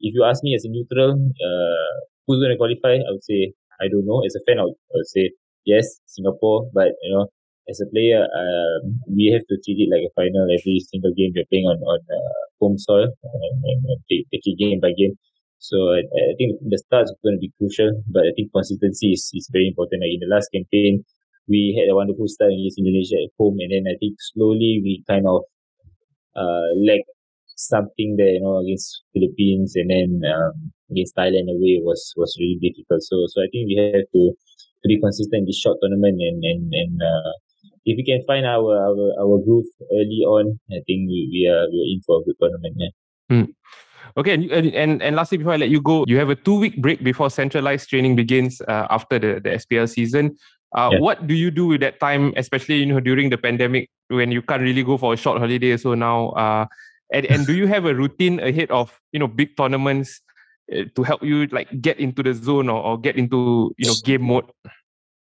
If 0.00 0.14
you 0.14 0.24
ask 0.24 0.42
me 0.42 0.54
as 0.54 0.64
a 0.64 0.68
neutral, 0.68 1.12
uh, 1.14 1.94
who's 2.26 2.40
going 2.40 2.52
to 2.52 2.56
qualify? 2.56 3.02
I 3.02 3.10
would 3.10 3.24
say 3.24 3.52
I 3.80 3.88
don't 3.88 4.06
know. 4.06 4.22
As 4.24 4.34
a 4.34 4.42
fan, 4.46 4.58
I 4.58 4.64
would, 4.64 4.78
I 4.92 4.94
would 5.02 5.08
say 5.08 5.30
yes, 5.64 6.00
Singapore. 6.06 6.70
But 6.72 6.94
you 7.02 7.12
know, 7.12 7.26
as 7.68 7.80
a 7.80 7.88
player, 7.90 8.24
um, 8.24 9.00
we 9.10 9.30
have 9.34 9.46
to 9.48 9.56
treat 9.64 9.78
it 9.84 9.90
like 9.92 10.04
a 10.06 10.12
final. 10.14 10.46
Every 10.48 10.80
single 10.80 11.12
game 11.16 11.32
we're 11.34 11.48
playing 11.50 11.66
on 11.66 11.78
on 11.82 12.00
uh, 12.10 12.40
home 12.60 12.78
soil 12.78 13.08
and, 13.10 13.56
and, 13.64 13.80
and 13.84 14.00
take, 14.10 14.26
take 14.32 14.46
it 14.46 14.58
game 14.58 14.80
by 14.80 14.92
game. 14.96 15.18
So 15.58 15.76
I, 15.96 16.04
I 16.04 16.34
think 16.38 16.60
the 16.62 16.78
start 16.78 17.04
is 17.04 17.14
going 17.24 17.36
to 17.36 17.40
be 17.40 17.52
crucial, 17.58 17.90
but 18.08 18.24
I 18.28 18.32
think 18.36 18.52
consistency 18.52 19.12
is, 19.12 19.30
is 19.34 19.48
very 19.50 19.68
important. 19.68 20.02
Like 20.02 20.12
in 20.12 20.20
the 20.20 20.28
last 20.32 20.48
campaign, 20.52 21.04
we 21.48 21.74
had 21.78 21.90
a 21.90 21.96
wonderful 21.96 22.28
start 22.28 22.52
against 22.52 22.78
Indonesia 22.78 23.16
at 23.24 23.32
home, 23.38 23.56
and 23.60 23.72
then 23.72 23.84
I 23.88 23.96
think 23.98 24.16
slowly 24.20 24.80
we 24.84 25.02
kind 25.08 25.26
of 25.26 25.42
uh, 26.36 26.68
lack 26.76 27.02
something 27.56 28.16
there, 28.16 28.32
you 28.36 28.40
know, 28.40 28.58
against 28.58 29.02
Philippines, 29.12 29.72
and 29.74 29.90
then 29.90 30.22
um, 30.30 30.72
against 30.90 31.16
Thailand 31.16 31.50
away 31.50 31.80
was 31.82 32.14
was 32.16 32.36
really 32.38 32.58
difficult. 32.60 33.02
So 33.02 33.16
so 33.28 33.42
I 33.42 33.48
think 33.50 33.68
we 33.68 33.76
have 33.80 34.06
to 34.12 34.22
to 34.32 34.86
be 34.86 35.00
consistent 35.00 35.40
in 35.40 35.46
this 35.46 35.58
short 35.58 35.78
tournament, 35.82 36.20
and 36.20 36.44
and 36.44 36.72
and 36.72 36.94
uh, 37.02 37.32
if 37.84 37.96
we 37.96 38.04
can 38.04 38.22
find 38.26 38.46
our 38.46 38.76
our 38.76 39.04
our 39.18 39.36
groove 39.42 39.66
early 39.92 40.22
on, 40.26 40.60
I 40.70 40.80
think 40.86 41.08
we, 41.08 41.28
we 41.32 41.40
are 41.48 41.66
we 41.72 41.78
are 41.80 41.90
in 41.96 42.00
for 42.06 42.20
a 42.20 42.24
good 42.24 42.36
tournament. 42.40 42.76
Yeah. 42.76 42.92
Mm. 43.32 43.48
Okay, 44.16 44.32
and, 44.32 44.72
and 44.72 45.02
and 45.02 45.16
lastly, 45.16 45.36
before 45.36 45.52
I 45.52 45.56
let 45.56 45.68
you 45.68 45.80
go, 45.80 46.04
you 46.08 46.16
have 46.16 46.30
a 46.30 46.36
two 46.36 46.58
week 46.58 46.80
break 46.80 47.04
before 47.04 47.28
centralized 47.28 47.90
training 47.90 48.16
begins 48.16 48.62
uh, 48.62 48.86
after 48.88 49.18
the, 49.18 49.40
the 49.40 49.50
SPL 49.60 49.88
season. 49.88 50.36
Uh, 50.74 50.90
yeah. 50.92 51.00
What 51.00 51.26
do 51.26 51.34
you 51.34 51.50
do 51.50 51.66
with 51.66 51.80
that 51.80 52.00
time, 52.00 52.32
especially 52.36 52.76
you 52.76 52.86
know 52.86 53.00
during 53.00 53.30
the 53.30 53.38
pandemic 53.38 53.90
when 54.08 54.32
you 54.32 54.42
can't 54.42 54.62
really 54.62 54.82
go 54.82 54.96
for 54.96 55.12
a 55.12 55.16
short 55.16 55.38
holiday? 55.38 55.76
So 55.76 55.94
now, 55.94 56.30
uh, 56.30 56.66
and 57.12 57.26
and 57.26 57.46
do 57.46 57.54
you 57.54 57.66
have 57.66 57.84
a 57.84 57.94
routine 57.94 58.40
ahead 58.40 58.70
of 58.70 58.92
you 59.12 59.18
know 59.18 59.28
big 59.28 59.56
tournaments 59.56 60.20
uh, 60.72 60.84
to 60.94 61.02
help 61.02 61.22
you 61.22 61.46
like 61.48 61.68
get 61.80 61.98
into 62.00 62.22
the 62.22 62.34
zone 62.34 62.68
or, 62.68 62.82
or 62.82 62.98
get 62.98 63.16
into 63.16 63.72
you 63.78 63.86
know 63.86 63.94
game 64.04 64.22
mode? 64.22 64.50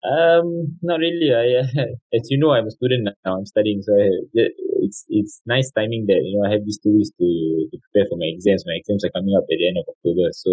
Um, 0.04 0.76
not 0.82 1.00
really. 1.00 1.32
I, 1.32 1.64
uh, 1.64 1.86
as 2.14 2.28
you 2.30 2.38
know, 2.38 2.52
I'm 2.52 2.68
a 2.68 2.72
student 2.72 3.08
now. 3.24 3.38
I'm 3.38 3.46
studying, 3.46 3.82
so 3.82 3.96
I, 3.96 4.12
it's 4.84 5.06
it's 5.08 5.42
nice 5.46 5.72
timing 5.72 6.06
that 6.08 6.20
you 6.20 6.36
know 6.36 6.46
I 6.46 6.52
have 6.52 6.66
these 6.66 6.78
two 6.78 6.92
weeks 6.92 7.10
to, 7.18 7.28
to 7.72 7.78
prepare 7.80 8.10
for 8.10 8.18
my 8.18 8.28
exams. 8.28 8.66
My 8.68 8.76
exams 8.76 9.06
are 9.06 9.12
coming 9.16 9.34
up 9.38 9.48
at 9.48 9.56
the 9.56 9.68
end 9.68 9.80
of 9.80 9.88
October, 9.88 10.28
so 10.36 10.52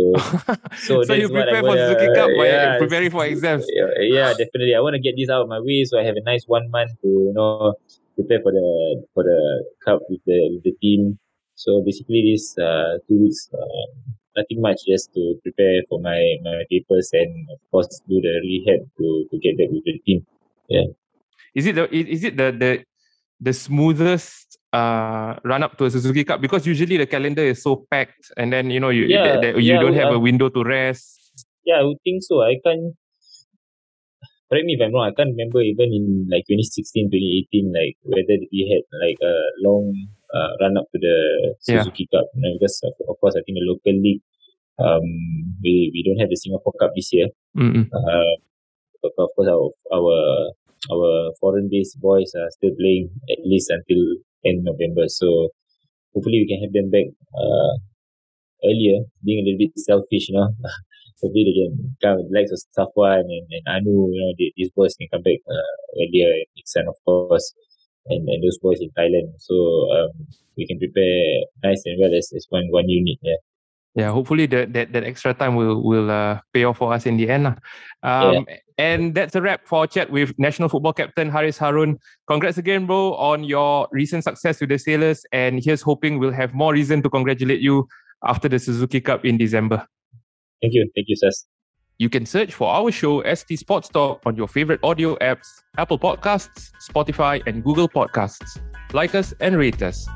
so, 0.87 1.03
so 1.03 1.15
you 1.15 1.29
prepare 1.29 1.63
for 1.67 1.75
Suzuki 1.75 2.15
Cup 2.15 2.31
by 2.39 2.47
yeah, 2.47 2.79
preparing 2.79 3.11
for 3.11 3.27
exams. 3.27 3.67
Yeah, 3.75 3.91
yeah, 3.99 4.31
definitely. 4.31 4.75
I 4.77 4.81
want 4.81 4.95
to 4.95 5.03
get 5.03 5.15
this 5.19 5.29
out 5.29 5.43
of 5.43 5.49
my 5.49 5.59
way, 5.59 5.83
so 5.83 5.99
I 5.99 6.05
have 6.05 6.15
a 6.15 6.23
nice 6.23 6.45
one 6.47 6.71
month 6.71 6.93
to 7.03 7.09
you 7.09 7.33
know 7.35 7.75
prepare 8.21 8.41
for 8.45 8.53
the 8.53 8.69
for 9.15 9.25
the 9.25 9.41
cup 9.85 10.01
with 10.09 10.21
the 10.27 10.39
with 10.53 10.65
the 10.65 10.75
team. 10.85 11.19
So 11.57 11.83
basically, 11.85 12.33
this 12.33 12.57
uh, 12.59 13.01
two 13.09 13.25
weeks. 13.25 13.49
Uh, 13.53 14.17
nothing 14.37 14.61
much 14.61 14.79
just 14.87 15.13
to 15.15 15.35
prepare 15.43 15.83
for 15.89 16.01
my, 16.01 16.21
my 16.43 16.63
papers 16.71 17.11
and 17.13 17.49
of 17.51 17.59
course 17.71 18.01
do 18.09 18.21
the 18.21 18.35
rehab 18.43 18.81
to, 18.99 19.27
to 19.31 19.39
get 19.39 19.59
back 19.59 19.69
with 19.71 19.85
the 19.85 19.99
team. 20.07 20.27
Yeah. 20.69 20.87
Is 21.55 21.67
it 21.67 21.75
the 21.75 21.91
is 21.93 22.23
it 22.25 22.37
the 22.37 22.53
the 22.53 22.85
the 23.41 23.53
smoothest 23.53 24.59
uh 24.73 25.35
run 25.43 25.63
up 25.65 25.77
to 25.79 25.87
a 25.87 25.91
Suzuki 25.91 26.23
Cup 26.23 26.41
because 26.41 26.67
usually 26.67 26.97
the 26.97 27.07
calendar 27.07 27.43
is 27.43 27.63
so 27.63 27.87
packed 27.91 28.31
and 28.37 28.53
then 28.53 28.71
you 28.71 28.79
know 28.79 28.91
you 28.91 29.07
yeah, 29.07 29.35
the, 29.35 29.53
the, 29.53 29.63
you 29.63 29.75
yeah, 29.75 29.81
don't 29.81 29.95
have 29.95 30.15
uh, 30.15 30.17
a 30.17 30.19
window 30.19 30.49
to 30.49 30.63
rest. 30.63 31.45
Yeah, 31.65 31.81
I 31.81 31.83
would 31.83 31.99
think 32.05 32.23
so. 32.23 32.41
I 32.43 32.55
can't 32.65 32.95
correct 34.51 34.67
me 34.67 34.75
if 34.75 34.83
I'm 34.83 34.93
wrong. 34.93 35.07
I 35.07 35.15
can't 35.15 35.31
remember 35.31 35.63
even 35.63 35.95
in 35.95 36.27
like 36.27 36.43
2016, 36.51 37.07
2018, 37.07 37.71
like 37.71 37.95
whether 38.03 38.37
we 38.51 38.67
had 38.67 38.83
like 38.99 39.19
a 39.23 39.35
long 39.63 39.95
uh, 40.35 40.51
run 40.59 40.77
up 40.77 40.91
to 40.91 40.99
the 40.99 41.17
Suzuki 41.63 42.11
yeah. 42.11 42.19
Cup. 42.19 42.27
You 42.35 42.43
know, 42.43 42.53
because 42.59 42.83
of, 42.83 42.95
of, 43.07 43.17
course, 43.23 43.39
I 43.39 43.47
think 43.47 43.63
the 43.63 43.67
local 43.71 43.95
league, 43.95 44.23
um, 44.83 45.07
we 45.63 45.95
we 45.95 46.03
don't 46.03 46.19
have 46.19 46.29
the 46.29 46.37
Singapore 46.37 46.75
Cup 46.83 46.91
this 46.99 47.15
year. 47.15 47.31
Mm-hmm. 47.55 47.95
Uh, 47.95 48.35
but 48.99 49.15
of 49.23 49.31
course, 49.39 49.49
our 49.49 49.71
our 49.95 50.19
our 50.91 51.11
foreign-based 51.39 52.03
boys 52.03 52.35
are 52.35 52.51
still 52.51 52.75
playing 52.75 53.15
at 53.31 53.47
least 53.47 53.71
until 53.71 54.19
end 54.43 54.67
November. 54.67 55.07
So 55.07 55.55
hopefully, 56.11 56.43
we 56.43 56.51
can 56.51 56.59
have 56.67 56.75
them 56.75 56.91
back 56.91 57.07
uh, 57.39 57.75
earlier. 58.67 59.07
Being 59.23 59.41
a 59.41 59.45
little 59.47 59.63
bit 59.63 59.79
selfish, 59.79 60.27
you 60.29 60.35
know. 60.35 60.51
hopefully 61.23 61.45
they 61.45 61.57
can 61.57 61.97
come 62.03 62.17
with 62.19 62.33
likes 62.35 62.53
of 62.53 62.61
Safuwan 62.77 63.21
and, 63.21 63.47
and 63.51 63.65
Anu, 63.69 64.11
you 64.11 64.21
know, 64.21 64.33
they, 64.39 64.53
these 64.57 64.71
boys 64.71 64.95
can 64.97 65.09
come 65.13 65.23
back 65.23 65.39
uh, 65.49 66.03
earlier 66.03 66.33
next 66.57 66.73
time, 66.73 66.89
of 66.89 66.97
course 67.05 67.55
and, 68.07 68.29
and 68.29 68.43
those 68.43 68.59
boys 68.59 68.79
in 68.81 68.91
Thailand. 68.91 69.33
So 69.39 69.55
um, 69.93 70.11
we 70.57 70.67
can 70.67 70.79
prepare 70.79 71.41
nice 71.63 71.83
and 71.87 71.99
well 72.01 72.15
as, 72.15 72.33
as 72.35 72.47
one 72.51 72.67
one 72.71 72.89
unit. 72.89 73.19
Yeah. 73.23 73.37
Yeah, 73.97 74.13
hopefully 74.13 74.47
that 74.47 74.73
that, 74.73 74.93
that 74.93 75.03
extra 75.03 75.35
time 75.35 75.57
will 75.57 75.83
will 75.83 76.11
uh, 76.11 76.41
pay 76.55 76.63
off 76.63 76.79
for 76.79 76.93
us 76.93 77.07
in 77.07 77.17
the 77.17 77.29
end. 77.29 77.47
Um, 78.05 78.47
yeah. 78.49 78.57
And 78.79 79.15
that's 79.15 79.35
a 79.35 79.43
wrap 79.43 79.67
for 79.67 79.87
chat 79.87 80.11
with 80.11 80.33
national 80.39 80.69
football 80.69 80.93
captain 80.93 81.29
Hariss 81.29 81.59
Harun. 81.59 81.99
Congrats 82.29 82.57
again, 82.57 82.87
bro, 82.87 83.15
on 83.15 83.43
your 83.43 83.89
recent 83.91 84.23
success 84.25 84.61
with 84.61 84.71
the 84.71 84.79
Sailors. 84.79 85.27
And 85.33 85.63
here's 85.63 85.83
hoping 85.83 86.19
we'll 86.19 86.31
have 86.31 86.55
more 86.55 86.73
reason 86.73 87.03
to 87.03 87.11
congratulate 87.11 87.61
you 87.61 87.89
after 88.25 88.49
the 88.49 88.59
Suzuki 88.59 89.01
Cup 89.01 89.25
in 89.25 89.37
December. 89.37 89.87
Thank 90.61 90.75
you. 90.75 90.91
Thank 90.95 91.09
you, 91.09 91.17
Sas. 91.17 91.47
You 91.99 92.09
can 92.09 92.25
search 92.25 92.55
for 92.55 92.69
our 92.69 92.91
show, 92.91 93.23
ST 93.23 93.59
Sports 93.59 93.89
Talk, 93.89 94.23
on 94.25 94.35
your 94.35 94.49
favorite 94.49 94.81
audio 94.83 95.17
apps, 95.17 95.47
Apple 95.77 95.99
Podcasts, 95.99 96.71
Spotify, 96.89 97.43
and 97.47 97.63
Google 97.63 97.89
Podcasts. 97.89 98.59
Like 98.95 99.15
us 99.15 99.35
and 99.41 99.57
rate 99.57 99.83
us. 99.83 100.07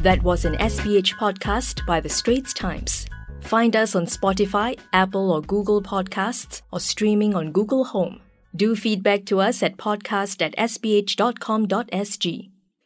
That 0.00 0.22
was 0.22 0.44
an 0.44 0.54
SPH 0.56 1.14
podcast 1.16 1.86
by 1.86 2.00
The 2.00 2.08
Straits 2.08 2.54
Times. 2.54 3.06
Find 3.40 3.76
us 3.76 3.94
on 3.94 4.06
Spotify, 4.06 4.78
Apple 4.94 5.30
or 5.30 5.42
Google 5.42 5.82
Podcasts, 5.82 6.62
or 6.72 6.80
streaming 6.80 7.34
on 7.34 7.52
Google 7.52 7.84
Home. 7.84 8.20
Do 8.56 8.74
feedback 8.76 9.26
to 9.26 9.40
us 9.40 9.62
at 9.62 9.76
podcast 9.76 10.40
at 10.40 10.56
sph.com.sg. 10.56 12.53